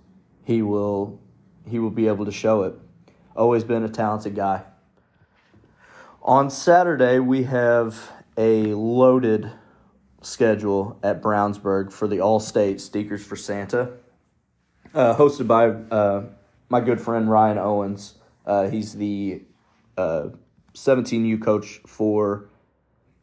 he 0.45 0.63
will 0.63 1.21
he 1.69 1.79
will 1.79 1.91
be 1.91 2.09
able 2.09 2.25
to 2.25 2.33
show 2.33 2.63
it. 2.63 2.75
Always 3.37 3.63
been 3.63 3.85
a 3.85 3.89
talented 3.89 4.35
guy. 4.35 4.65
On 6.23 6.51
Saturday, 6.51 7.19
we 7.19 7.45
have 7.45 8.11
a 8.37 8.75
loaded 8.75 9.51
schedule 10.23 10.99
at 11.03 11.23
Brownsburg 11.23 11.93
for 11.93 12.09
the 12.09 12.21
All 12.21 12.41
State 12.41 12.81
Sneakers 12.81 13.25
for 13.25 13.37
Santa, 13.37 13.93
uh, 14.95 15.15
hosted 15.17 15.47
by 15.47 15.69
uh, 15.69 16.25
my 16.69 16.81
good 16.81 17.01
friend 17.01 17.31
Ryan 17.31 17.59
Owens. 17.59 18.15
Uh, 18.45 18.69
he's 18.69 18.95
the 18.95 19.43
17U 19.97 21.41
uh, 21.41 21.45
coach 21.45 21.81
for 21.87 22.49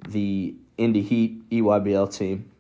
the 0.08 0.56
Indy 0.78 1.02
Heat 1.02 1.50
EYBL 1.50 2.16
team. 2.16 2.52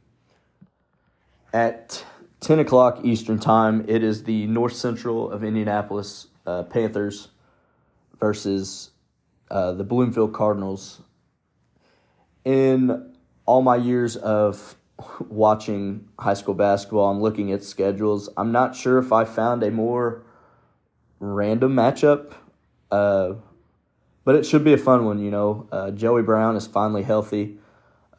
At 1.53 2.03
10 2.41 2.59
o'clock 2.59 2.99
Eastern 3.03 3.39
Time, 3.39 3.85
it 3.87 4.03
is 4.03 4.23
the 4.23 4.47
North 4.47 4.73
Central 4.73 5.31
of 5.31 5.43
Indianapolis 5.43 6.27
uh, 6.45 6.63
Panthers 6.63 7.29
versus 8.19 8.91
uh, 9.49 9.71
the 9.71 9.83
Bloomfield 9.83 10.33
Cardinals. 10.33 11.01
In 12.43 13.13
all 13.45 13.61
my 13.61 13.77
years 13.77 14.17
of 14.17 14.75
watching 15.29 16.07
high 16.19 16.33
school 16.33 16.53
basketball 16.53 17.11
and 17.11 17.21
looking 17.21 17.51
at 17.51 17.63
schedules, 17.63 18.29
I'm 18.35 18.51
not 18.51 18.75
sure 18.75 18.97
if 18.97 19.13
I 19.13 19.23
found 19.23 19.63
a 19.63 19.71
more 19.71 20.23
random 21.19 21.75
matchup. 21.75 22.33
Uh, 22.91 23.33
but 24.25 24.35
it 24.35 24.45
should 24.45 24.65
be 24.65 24.73
a 24.73 24.77
fun 24.77 25.05
one, 25.05 25.19
you 25.19 25.31
know. 25.31 25.67
Uh, 25.71 25.91
Joey 25.91 26.23
Brown 26.23 26.57
is 26.57 26.67
finally 26.67 27.03
healthy. 27.03 27.57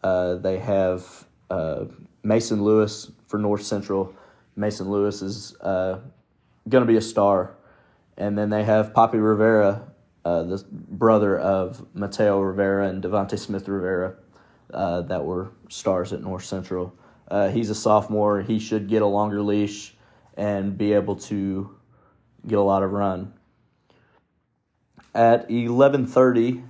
Uh, 0.02 0.36
they 0.36 0.58
have 0.58 1.26
uh, 1.50 1.84
Mason 2.22 2.64
Lewis 2.64 3.10
for 3.28 3.38
North 3.38 3.62
Central. 3.62 4.12
Mason 4.56 4.90
Lewis 4.90 5.22
is 5.22 5.54
uh, 5.60 6.00
going 6.68 6.82
to 6.82 6.90
be 6.90 6.96
a 6.96 7.02
star. 7.02 7.54
And 8.16 8.36
then 8.36 8.50
they 8.50 8.64
have 8.64 8.92
Papi 8.92 9.22
Rivera, 9.22 9.92
uh, 10.24 10.42
the 10.42 10.64
brother 10.70 11.38
of 11.38 11.86
Mateo 11.94 12.40
Rivera 12.40 12.88
and 12.88 13.02
Devontae 13.02 13.38
Smith 13.38 13.68
Rivera 13.68 14.16
uh, 14.74 15.02
that 15.02 15.24
were 15.24 15.52
stars 15.68 16.12
at 16.12 16.20
North 16.20 16.44
Central. 16.44 16.92
Uh, 17.28 17.48
he's 17.48 17.70
a 17.70 17.74
sophomore. 17.74 18.42
He 18.42 18.58
should 18.58 18.88
get 18.88 19.02
a 19.02 19.06
longer 19.06 19.40
leash 19.40 19.94
and 20.36 20.76
be 20.76 20.92
able 20.92 21.16
to 21.16 21.76
get 22.46 22.58
a 22.58 22.62
lot 22.62 22.82
of 22.82 22.92
run. 22.92 23.32
At 25.14 25.48
11:30, 25.48 26.62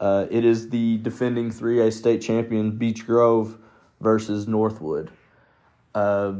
uh, 0.00 0.26
it 0.30 0.44
is 0.44 0.70
the 0.70 0.98
defending 0.98 1.50
3A 1.50 1.92
state 1.92 2.20
champion 2.20 2.76
Beech 2.76 3.06
Grove 3.06 3.58
versus 4.00 4.46
Northwood. 4.48 5.10
Uh, 5.94 6.34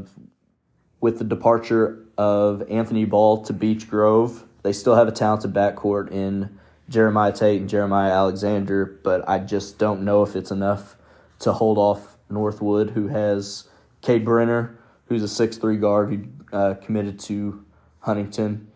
with 1.01 1.19
the 1.19 1.23
departure 1.23 2.03
of 2.17 2.69
Anthony 2.69 3.05
Ball 3.05 3.43
to 3.45 3.53
Beech 3.53 3.89
Grove, 3.89 4.43
they 4.63 4.73
still 4.73 4.95
have 4.95 5.07
a 5.07 5.11
talented 5.11 5.53
backcourt 5.53 6.11
in 6.11 6.59
Jeremiah 6.89 7.31
Tate 7.31 7.61
and 7.61 7.69
Jeremiah 7.69 8.11
Alexander, 8.11 8.85
but 9.03 9.27
I 9.27 9.39
just 9.39 9.77
don't 9.77 10.03
know 10.03 10.23
if 10.23 10.35
it's 10.35 10.51
enough 10.51 10.95
to 11.39 11.53
hold 11.53 11.77
off 11.77 12.17
Northwood, 12.29 12.91
who 12.91 13.07
has 13.07 13.67
Cade 14.01 14.25
Brenner, 14.25 14.77
who's 15.07 15.23
a 15.23 15.27
six-three 15.27 15.77
guard 15.77 16.09
who 16.09 16.55
uh, 16.55 16.73
committed 16.75 17.19
to 17.21 17.63
Huntington. 17.99 18.71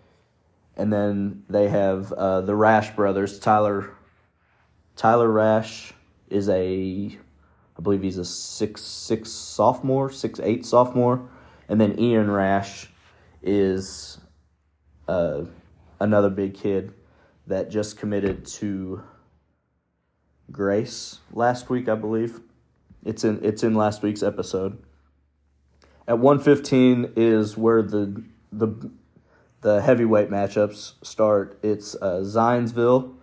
And 0.75 0.93
then 0.93 1.43
they 1.49 1.67
have 1.67 2.11
uh, 2.13 2.41
the 2.41 2.55
Rash 2.55 2.95
brothers. 2.95 3.39
Tyler 3.39 3.91
Tyler 4.95 5.29
Rash 5.29 5.93
is 6.29 6.49
a, 6.49 7.17
I 7.79 7.81
believe 7.81 8.01
he's 8.01 8.17
a 8.17 8.25
six 8.25 8.81
six 8.81 9.31
sophomore, 9.31 10.11
six 10.11 10.41
eight 10.41 10.65
sophomore, 10.65 11.29
and 11.69 11.79
then 11.79 11.97
Ian 11.97 12.29
Rash 12.29 12.89
is 13.41 14.17
uh, 15.07 15.45
another 16.01 16.29
big 16.29 16.55
kid 16.55 16.93
that 17.47 17.71
just 17.71 17.97
committed 17.97 18.45
to 18.45 19.01
Grace 20.51 21.19
last 21.31 21.69
week, 21.69 21.87
I 21.87 21.95
believe. 21.95 22.41
It's 23.05 23.23
in 23.23 23.39
it's 23.45 23.63
in 23.63 23.75
last 23.75 24.03
week's 24.03 24.23
episode. 24.23 24.83
At 26.05 26.19
115 26.19 27.13
is 27.15 27.55
where 27.55 27.81
the 27.81 28.21
the 28.51 28.91
the 29.61 29.81
heavyweight 29.81 30.29
matchups 30.29 30.95
start. 31.01 31.57
It's 31.63 31.95
uh, 31.95 32.23
Zionsville 32.25 33.15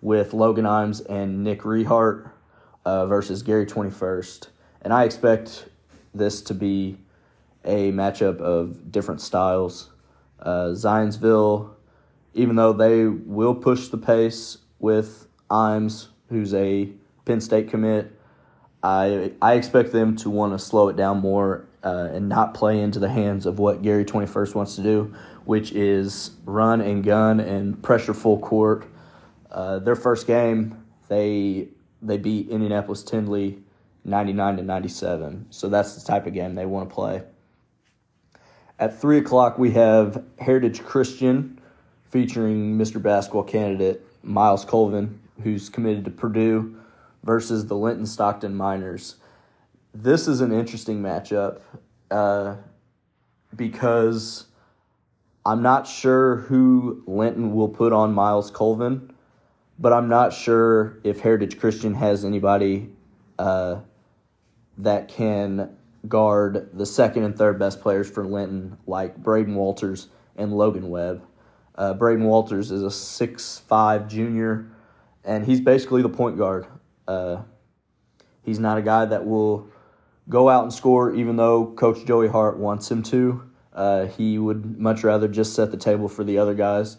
with 0.00 0.34
Logan 0.34 0.64
Imes 0.64 1.08
and 1.08 1.44
Nick 1.44 1.60
Rehart 1.60 2.31
uh, 2.84 3.06
versus 3.06 3.42
Gary 3.42 3.66
21st. 3.66 4.48
And 4.82 4.92
I 4.92 5.04
expect 5.04 5.66
this 6.14 6.42
to 6.42 6.54
be 6.54 6.98
a 7.64 7.92
matchup 7.92 8.40
of 8.40 8.90
different 8.90 9.20
styles. 9.20 9.90
Uh, 10.40 10.70
Zionsville, 10.70 11.70
even 12.34 12.56
though 12.56 12.72
they 12.72 13.06
will 13.06 13.54
push 13.54 13.88
the 13.88 13.98
pace 13.98 14.58
with 14.78 15.28
Imes, 15.50 16.08
who's 16.28 16.52
a 16.54 16.90
Penn 17.24 17.40
State 17.40 17.70
commit, 17.70 18.18
I 18.82 19.32
I 19.40 19.54
expect 19.54 19.92
them 19.92 20.16
to 20.16 20.30
want 20.30 20.52
to 20.52 20.58
slow 20.58 20.88
it 20.88 20.96
down 20.96 21.18
more 21.18 21.66
uh, 21.84 22.08
and 22.12 22.28
not 22.28 22.54
play 22.54 22.80
into 22.80 22.98
the 22.98 23.08
hands 23.08 23.46
of 23.46 23.58
what 23.58 23.82
Gary 23.82 24.04
21st 24.04 24.54
wants 24.54 24.76
to 24.76 24.82
do, 24.82 25.14
which 25.44 25.72
is 25.72 26.32
run 26.44 26.80
and 26.80 27.04
gun 27.04 27.38
and 27.38 27.80
pressure 27.82 28.14
full 28.14 28.38
court. 28.38 28.86
Uh, 29.50 29.78
their 29.78 29.94
first 29.94 30.26
game, 30.26 30.84
they 31.08 31.68
they 32.02 32.18
beat 32.18 32.48
Indianapolis 32.48 33.02
Tindley 33.02 33.58
99 34.04 34.56
to 34.56 34.62
97. 34.62 35.46
So 35.50 35.68
that's 35.68 35.94
the 35.94 36.06
type 36.06 36.26
of 36.26 36.34
game 36.34 36.54
they 36.54 36.66
want 36.66 36.88
to 36.88 36.94
play. 36.94 37.22
At 38.78 39.00
3 39.00 39.18
o'clock, 39.18 39.58
we 39.58 39.70
have 39.72 40.24
Heritage 40.38 40.82
Christian 40.82 41.60
featuring 42.10 42.76
Mr. 42.76 43.00
Basketball 43.00 43.44
candidate 43.44 44.04
Myles 44.22 44.64
Colvin, 44.64 45.20
who's 45.42 45.68
committed 45.68 46.04
to 46.04 46.10
Purdue, 46.10 46.76
versus 47.22 47.66
the 47.66 47.76
Linton 47.76 48.06
Stockton 48.06 48.54
Miners. 48.54 49.16
This 49.94 50.26
is 50.26 50.40
an 50.40 50.52
interesting 50.52 51.00
matchup 51.00 51.60
uh, 52.10 52.56
because 53.54 54.46
I'm 55.46 55.62
not 55.62 55.86
sure 55.86 56.36
who 56.36 57.02
Linton 57.06 57.54
will 57.54 57.68
put 57.68 57.92
on 57.92 58.12
Myles 58.12 58.50
Colvin, 58.50 59.11
but 59.78 59.92
I'm 59.92 60.08
not 60.08 60.32
sure 60.32 60.98
if 61.04 61.20
Heritage 61.20 61.58
Christian 61.58 61.94
has 61.94 62.24
anybody 62.24 62.90
uh, 63.38 63.80
that 64.78 65.08
can 65.08 65.76
guard 66.08 66.70
the 66.72 66.86
second 66.86 67.24
and 67.24 67.36
third 67.36 67.58
best 67.58 67.80
players 67.80 68.10
for 68.10 68.24
Linton, 68.24 68.76
like 68.86 69.16
Braden 69.16 69.54
Walters 69.54 70.08
and 70.36 70.52
Logan 70.52 70.90
Webb. 70.90 71.22
Uh, 71.74 71.94
Braden 71.94 72.24
Walters 72.24 72.70
is 72.70 72.82
a 72.82 72.90
six-five 72.90 74.08
junior, 74.08 74.70
and 75.24 75.46
he's 75.46 75.60
basically 75.60 76.02
the 76.02 76.08
point 76.08 76.36
guard. 76.36 76.66
Uh, 77.08 77.42
he's 78.42 78.58
not 78.58 78.78
a 78.78 78.82
guy 78.82 79.04
that 79.04 79.26
will 79.26 79.68
go 80.28 80.48
out 80.48 80.64
and 80.64 80.72
score, 80.72 81.14
even 81.14 81.36
though 81.36 81.66
Coach 81.66 82.04
Joey 82.04 82.28
Hart 82.28 82.58
wants 82.58 82.90
him 82.90 83.02
to. 83.04 83.42
Uh, 83.72 84.06
he 84.06 84.38
would 84.38 84.78
much 84.78 85.02
rather 85.02 85.28
just 85.28 85.54
set 85.54 85.70
the 85.70 85.76
table 85.76 86.08
for 86.08 86.24
the 86.24 86.38
other 86.38 86.54
guys. 86.54 86.98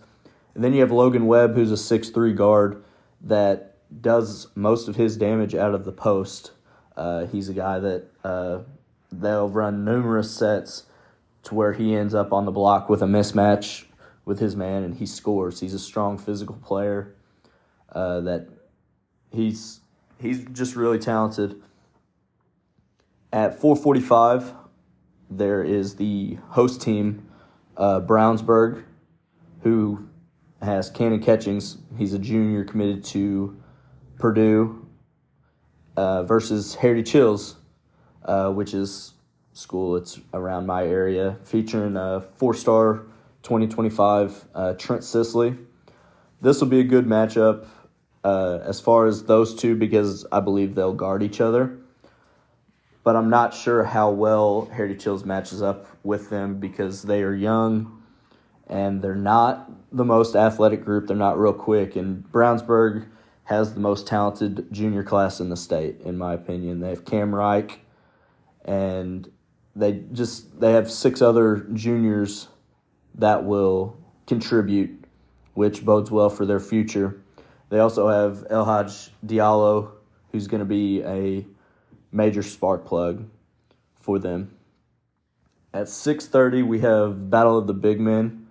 And 0.56 0.64
then 0.64 0.74
you 0.74 0.82
have 0.82 0.92
Logan 0.92 1.26
Webb, 1.26 1.56
who's 1.56 1.72
a 1.72 1.78
six-three 1.78 2.34
guard 2.34 2.84
that 3.22 3.78
does 4.02 4.48
most 4.56 4.88
of 4.88 4.96
his 4.96 5.18
damage 5.18 5.56
out 5.56 5.74
of 5.74 5.86
the 5.86 5.92
post. 5.92 6.52
Uh, 6.96 7.26
he's 7.26 7.50
a 7.50 7.54
guy 7.54 7.80
that 7.80 8.06
uh, 8.24 8.60
they'll 9.12 9.50
run 9.50 9.86
numerous 9.86 10.36
sets 10.36 10.84
to 11.44 11.56
where 11.56 11.74
he 11.74 11.96
ends 11.96 12.14
up 12.14 12.32
on 12.32 12.46
the 12.46 12.52
block 12.52 12.90
with 12.90 13.02
a 13.02 13.06
mismatch 13.06 13.86
with 14.26 14.40
his 14.40 14.56
man 14.56 14.84
and 14.84 14.96
he 14.96 15.06
scores. 15.06 15.60
He's 15.60 15.74
a 15.74 15.80
strong 15.80 16.18
physical 16.18 16.56
player 16.56 17.16
uh, 17.92 18.22
that 18.22 18.48
he's 19.32 19.82
he's 20.20 20.46
just 20.46 20.76
really 20.76 21.00
talented. 21.00 21.62
At 23.32 23.60
4:45, 23.60 24.54
there 25.30 25.64
is 25.64 25.96
the 25.96 26.38
host 26.50 26.82
team, 26.82 27.28
uh, 27.76 28.00
Brownsburg, 28.02 28.84
who 29.64 30.08
has 30.64 30.90
Kanon 30.92 31.24
Catchings. 31.24 31.78
He's 31.98 32.14
a 32.14 32.20
junior 32.20 32.64
committed 32.64 33.04
to 33.06 33.62
Purdue 34.18 34.88
uh, 35.98 36.24
versus 36.24 36.76
Heritage 36.76 37.12
Hills, 37.12 37.56
uh, 38.26 38.52
which 38.52 38.74
is 38.74 39.14
school. 39.54 39.96
It's 39.96 40.20
around 40.34 40.66
my 40.66 40.86
area, 40.86 41.38
featuring 41.44 41.98
a 41.98 42.22
four-star 42.38 43.04
2025 43.44 44.46
uh, 44.56 44.74
Trent 44.74 45.04
Sisley. 45.04 45.58
This 46.42 46.60
will 46.60 46.68
be 46.68 46.80
a 46.80 46.86
good 46.86 47.06
matchup 47.06 47.68
uh, 48.24 48.60
as 48.64 48.80
far 48.80 49.06
as 49.06 49.24
those 49.24 49.56
two 49.56 49.76
because 49.76 50.26
I 50.32 50.40
believe 50.40 50.76
they'll 50.76 50.94
guard 50.94 51.24
each 51.24 51.42
other. 51.42 51.78
But 53.04 53.18
I'm 53.18 53.30
not 53.30 53.54
sure 53.54 53.84
how 53.84 54.12
well 54.12 54.70
Heritage 54.74 55.04
Hills 55.04 55.26
matches 55.26 55.62
up 55.62 55.88
with 56.04 56.30
them 56.30 56.60
because 56.60 57.02
they 57.02 57.22
are 57.22 57.34
young 57.34 58.02
and 58.68 59.02
they're 59.02 59.14
not 59.14 59.70
the 59.94 60.04
most 60.04 60.36
athletic 60.36 60.84
group. 60.84 61.08
They're 61.08 61.16
not 61.16 61.40
real 61.40 61.54
quick. 61.54 61.96
And 61.96 62.26
Brownsburg 62.32 63.08
has 63.46 63.74
the 63.74 63.80
most 63.80 64.08
talented 64.08 64.68
junior 64.72 65.04
class 65.04 65.40
in 65.40 65.50
the 65.50 65.56
state, 65.56 66.02
in 66.02 66.18
my 66.18 66.34
opinion. 66.34 66.80
They 66.80 66.90
have 66.90 67.06
Cam 67.06 67.34
Reich, 67.34 67.80
and 68.66 69.30
they 69.76 70.04
just 70.12 70.60
they 70.60 70.74
have 70.74 70.90
six 70.90 71.22
other 71.22 71.68
juniors 71.74 72.48
that 73.16 73.44
will 73.44 73.98
contribute, 74.26 75.06
which 75.54 75.86
bodes 75.86 76.10
well 76.10 76.30
for 76.30 76.46
their 76.46 76.60
future. 76.60 77.22
They 77.70 77.80
also 77.80 78.08
have 78.08 78.46
El 78.50 78.66
Haj 78.66 79.12
Diallo, 79.26 79.92
who's 80.32 80.48
going 80.48 80.60
to 80.60 80.66
be 80.66 81.04
a 81.04 81.46
major 82.12 82.44
spark 82.44 82.86
plug 82.86 83.28
for 84.00 84.20
them. 84.20 84.56
At 85.74 85.88
6:30, 85.88 86.66
we 86.66 86.80
have 86.80 87.30
Battle 87.30 87.58
of 87.58 87.68
the 87.68 87.74
Big 87.74 88.00
Men 88.00 88.43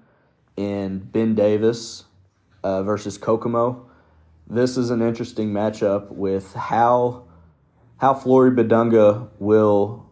in 0.56 0.98
Ben 0.98 1.34
Davis 1.34 2.04
uh, 2.62 2.82
versus 2.82 3.18
Kokomo. 3.18 3.88
This 4.46 4.76
is 4.76 4.90
an 4.90 5.02
interesting 5.02 5.52
matchup 5.52 6.10
with 6.10 6.54
how 6.54 7.24
how 7.98 8.14
Flory 8.14 8.50
Bidunga 8.50 9.28
will 9.38 10.10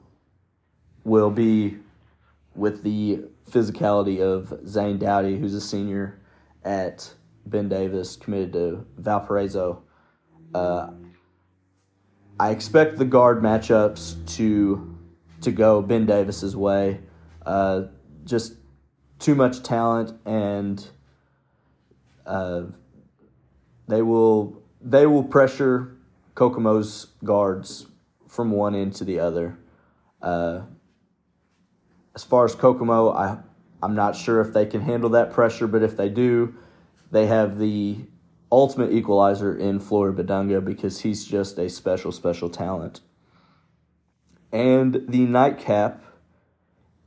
will 1.05 1.31
be 1.31 1.77
with 2.55 2.83
the 2.83 3.25
physicality 3.51 4.21
of 4.21 4.53
Zane 4.67 4.99
Dowdy, 4.99 5.39
who's 5.39 5.55
a 5.55 5.61
senior 5.61 6.21
at 6.65 7.13
Ben 7.47 7.69
Davis, 7.69 8.17
committed 8.17 8.53
to 8.53 8.87
Valparaiso. 8.97 9.83
Uh, 10.55 10.91
I 12.39 12.51
expect 12.51 12.97
the 12.97 13.05
guard 13.05 13.43
matchups 13.43 14.25
to 14.37 14.97
to 15.43 15.51
go 15.51 15.83
Ben 15.83 16.07
Davis's 16.07 16.57
way. 16.57 17.01
Uh, 17.45 17.85
just 18.25 18.55
too 19.21 19.35
much 19.35 19.63
talent, 19.63 20.13
and 20.27 20.85
uh, 22.27 22.63
they 23.87 24.03
will 24.03 24.63
they 24.81 25.07
will 25.07 25.23
pressure 25.23 25.97
Kokomo's 26.35 27.09
guards 27.23 27.87
from 28.27 28.51
one 28.51 28.75
end 28.75 28.95
to 28.95 29.05
the 29.05 29.21
other. 29.21 29.59
Uh, 30.21 30.63
as 32.15 32.25
far 32.25 32.45
as 32.45 32.55
Kokomo, 32.55 33.13
I 33.13 33.39
I'm 33.83 33.95
not 33.95 34.17
sure 34.17 34.41
if 34.41 34.53
they 34.53 34.67
can 34.67 34.81
handle 34.81 35.11
that 35.11 35.33
pressure, 35.33 35.67
but 35.67 35.83
if 35.83 35.97
they 35.97 36.09
do, 36.09 36.55
they 37.11 37.27
have 37.27 37.59
the 37.59 37.99
ultimate 38.53 38.93
equalizer 38.93 39.57
in 39.57 39.81
Flory 39.81 40.13
Bidunga 40.13 40.65
because 40.65 41.01
he's 41.01 41.25
just 41.25 41.59
a 41.59 41.69
special, 41.69 42.13
special 42.13 42.51
talent. 42.51 43.01
And 44.53 45.05
the 45.09 45.27
nightcap 45.27 46.03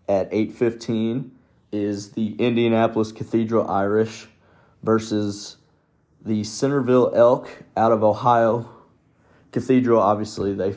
at 0.08 0.32
8:15 0.32 1.32
is 1.74 2.12
the 2.12 2.36
Indianapolis 2.36 3.12
Cathedral 3.12 3.70
Irish 3.70 4.28
versus 4.84 5.58
the 6.24 6.44
Centerville 6.44 7.12
Elk 7.16 7.50
out 7.76 7.92
of 7.92 8.04
Ohio. 8.04 8.70
Cathedral 9.52 10.00
obviously 10.00 10.54
they 10.54 10.76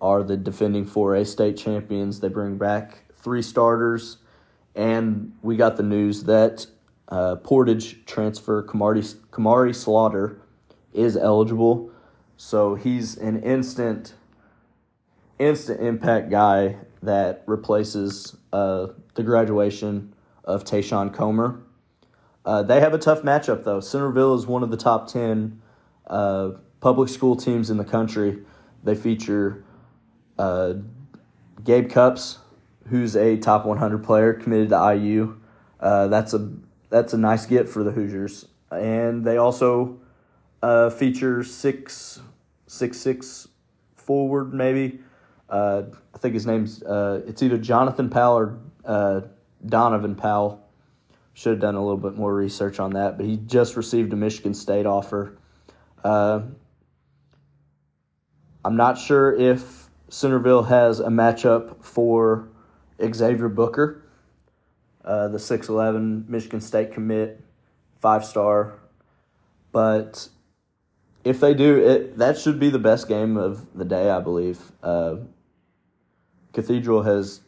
are 0.00 0.22
the 0.22 0.36
defending 0.36 0.86
4A 0.86 1.26
state 1.26 1.56
champions. 1.56 2.20
They 2.20 2.28
bring 2.28 2.58
back 2.58 3.04
three 3.16 3.42
starters, 3.42 4.18
and 4.74 5.32
we 5.42 5.56
got 5.56 5.76
the 5.76 5.82
news 5.82 6.24
that 6.24 6.66
uh, 7.08 7.36
Portage 7.36 8.04
transfer 8.06 8.62
Kamari, 8.62 9.14
Kamari 9.30 9.74
Slaughter 9.74 10.40
is 10.92 11.16
eligible. 11.16 11.90
So 12.36 12.74
he's 12.74 13.16
an 13.16 13.42
instant, 13.42 14.14
instant 15.38 15.80
impact 15.80 16.30
guy 16.30 16.76
that 17.02 17.42
replaces 17.46 18.36
uh, 18.54 18.92
the 19.14 19.22
graduation 19.24 20.14
of 20.44 20.62
Tayshawn 20.64 21.12
Comer. 21.12 21.60
Uh, 22.44 22.62
they 22.62 22.78
have 22.78 22.94
a 22.94 22.98
tough 22.98 23.22
matchup 23.22 23.64
though. 23.64 23.80
Centerville 23.80 24.34
is 24.34 24.46
one 24.46 24.62
of 24.62 24.70
the 24.70 24.76
top 24.76 25.08
ten 25.08 25.60
uh, 26.06 26.50
public 26.80 27.08
school 27.08 27.34
teams 27.34 27.68
in 27.68 27.78
the 27.78 27.84
country. 27.84 28.38
They 28.84 28.94
feature 28.94 29.64
uh, 30.38 30.74
Gabe 31.64 31.90
Cupps, 31.90 32.38
who's 32.88 33.16
a 33.16 33.38
top 33.38 33.64
100 33.66 34.04
player 34.04 34.34
committed 34.34 34.68
to 34.68 34.94
IU. 34.94 35.36
Uh, 35.80 36.06
that's 36.06 36.32
a 36.32 36.52
that's 36.90 37.12
a 37.12 37.18
nice 37.18 37.46
get 37.46 37.68
for 37.68 37.82
the 37.82 37.90
Hoosiers, 37.90 38.46
and 38.70 39.24
they 39.24 39.36
also 39.36 39.98
uh, 40.62 40.90
feature 40.90 41.42
six 41.42 42.20
six 42.68 42.98
six 42.98 43.48
forward 43.96 44.54
maybe. 44.54 45.00
Uh, 45.48 45.82
I 46.14 46.18
think 46.18 46.34
his 46.34 46.46
name's 46.46 46.82
uh, 46.82 47.22
it's 47.26 47.42
either 47.42 47.58
Jonathan 47.58 48.10
Powell 48.10 48.38
or 48.38 48.58
uh, 48.84 49.20
Donovan 49.64 50.14
Powell. 50.14 50.60
Should 51.34 51.50
have 51.50 51.60
done 51.60 51.74
a 51.74 51.82
little 51.82 51.96
bit 51.96 52.16
more 52.16 52.32
research 52.32 52.78
on 52.78 52.92
that, 52.92 53.16
but 53.16 53.26
he 53.26 53.36
just 53.36 53.76
received 53.76 54.12
a 54.12 54.16
Michigan 54.16 54.54
State 54.54 54.86
offer. 54.86 55.36
Uh, 56.04 56.42
I'm 58.64 58.76
not 58.76 58.98
sure 58.98 59.34
if 59.34 59.90
Centerville 60.08 60.62
has 60.64 61.00
a 61.00 61.08
matchup 61.08 61.82
for 61.84 62.48
Xavier 63.02 63.48
Booker, 63.48 64.02
uh, 65.04 65.28
the 65.28 65.38
6'11 65.38 66.28
Michigan 66.28 66.60
State 66.60 66.92
commit, 66.92 67.44
five 68.00 68.24
star. 68.24 68.78
But 69.72 70.28
if 71.24 71.40
they 71.40 71.52
do, 71.52 71.84
it 71.84 72.18
that 72.18 72.38
should 72.38 72.60
be 72.60 72.70
the 72.70 72.78
best 72.78 73.08
game 73.08 73.36
of 73.36 73.66
the 73.74 73.84
day, 73.84 74.08
I 74.08 74.20
believe. 74.20 74.60
Uh, 74.82 75.16
Cathedral 76.54 77.02
has 77.02 77.40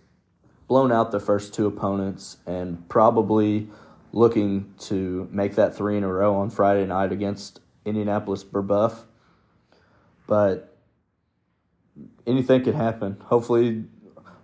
blown 0.68 0.92
out 0.92 1.12
the 1.12 1.20
first 1.20 1.54
two 1.54 1.66
opponents 1.66 2.38
and 2.46 2.86
probably 2.88 3.68
looking 4.12 4.74
to 4.78 5.28
make 5.30 5.54
that 5.54 5.76
three 5.76 5.96
in 5.96 6.04
a 6.04 6.12
row 6.12 6.34
on 6.34 6.50
Friday 6.50 6.84
night 6.86 7.12
against 7.12 7.60
Indianapolis 7.84 8.44
Brebeuf. 8.44 9.04
But 10.26 10.76
anything 12.26 12.64
could 12.64 12.74
happen. 12.74 13.16
Hopefully, 13.26 13.84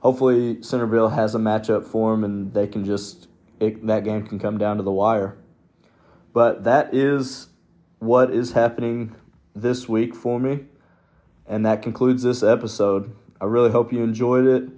hopefully 0.01 0.63
Centerville 0.63 1.09
has 1.09 1.35
a 1.35 1.39
matchup 1.39 1.85
for 1.85 2.13
them 2.13 2.23
and 2.23 2.55
they 2.55 2.67
can 2.67 2.85
just 2.85 3.29
it, 3.61 3.87
that 3.87 4.05
game 4.05 4.27
can 4.27 4.39
come 4.39 4.59
down 4.59 4.77
to 4.79 4.83
the 4.83 4.93
wire. 4.93 5.37
But 6.33 6.65
that 6.65 6.95
is 6.95 7.49
what 7.99 8.33
is 8.33 8.53
happening 8.53 9.15
this 9.55 9.89
week 9.89 10.15
for 10.15 10.41
me, 10.41 10.65
and 11.47 11.65
that 11.65 11.83
concludes 11.83 12.23
this 12.23 12.43
episode. 12.43 13.15
I 13.43 13.45
really 13.47 13.73
hope 13.73 13.93
you 13.93 14.05
enjoyed 14.05 14.47
it. 14.47 14.71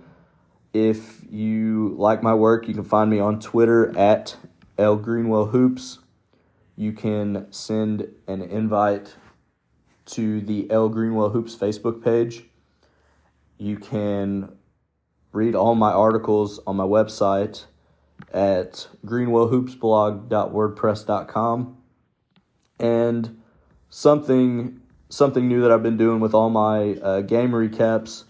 If 0.73 1.21
you 1.31 1.95
like 1.99 2.23
my 2.23 2.33
work, 2.33 2.67
you 2.67 2.73
can 2.73 2.85
find 2.85 3.11
me 3.11 3.21
on 3.21 3.39
Twitter 3.39 3.95
at 3.95 4.39
L 4.79 4.97
Greenwell 4.97 5.49
Hoops. 5.49 5.99
You 6.75 6.95
can 6.95 7.47
send 7.51 8.09
an 8.27 8.41
invite 8.41 9.17
to 10.07 10.41
the 10.41 10.71
L 10.71 10.89
Greenwell 10.89 11.29
Hoops 11.29 11.55
Facebook 11.55 12.03
page. 12.03 12.45
You 13.59 13.77
can 13.77 14.57
read 15.33 15.55
all 15.55 15.75
my 15.75 15.93
articles 15.93 16.59
on 16.67 16.77
my 16.77 16.85
website 16.85 17.67
at 18.33 18.89
greenwellhoopsblog.wordpress.com. 19.05 21.77
And 22.81 23.43
something 23.91 24.81
something 25.11 25.47
new 25.47 25.61
that 25.61 25.71
I've 25.71 25.83
been 25.83 25.99
doing 25.99 26.21
with 26.21 26.33
all 26.33 26.49
my 26.49 26.95
uh, 26.95 27.21
game 27.21 27.51
recaps, 27.51 28.25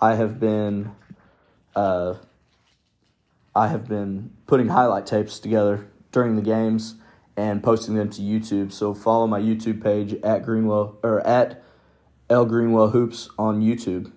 I 0.00 0.14
have 0.14 0.38
been 0.38 0.92
uh, 1.74 2.14
I 3.54 3.68
have 3.68 3.88
been 3.88 4.30
putting 4.46 4.68
highlight 4.68 5.06
tapes 5.06 5.38
together 5.38 5.88
during 6.12 6.36
the 6.36 6.42
games 6.42 6.96
and 7.36 7.62
posting 7.62 7.94
them 7.94 8.10
to 8.10 8.22
YouTube. 8.22 8.72
So 8.72 8.94
follow 8.94 9.26
my 9.26 9.40
YouTube 9.40 9.82
page 9.82 10.14
at 10.22 10.42
Greenwell 10.44 10.98
or 11.02 11.26
at 11.26 11.62
L 12.28 12.44
Greenwell 12.44 12.90
Hoops 12.90 13.28
on 13.38 13.60
YouTube. 13.60 14.12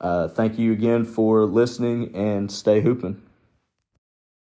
Uh, 0.00 0.28
thank 0.28 0.58
you 0.58 0.72
again 0.72 1.04
for 1.04 1.44
listening 1.44 2.14
and 2.14 2.50
stay 2.50 2.80
hooping. 2.80 3.22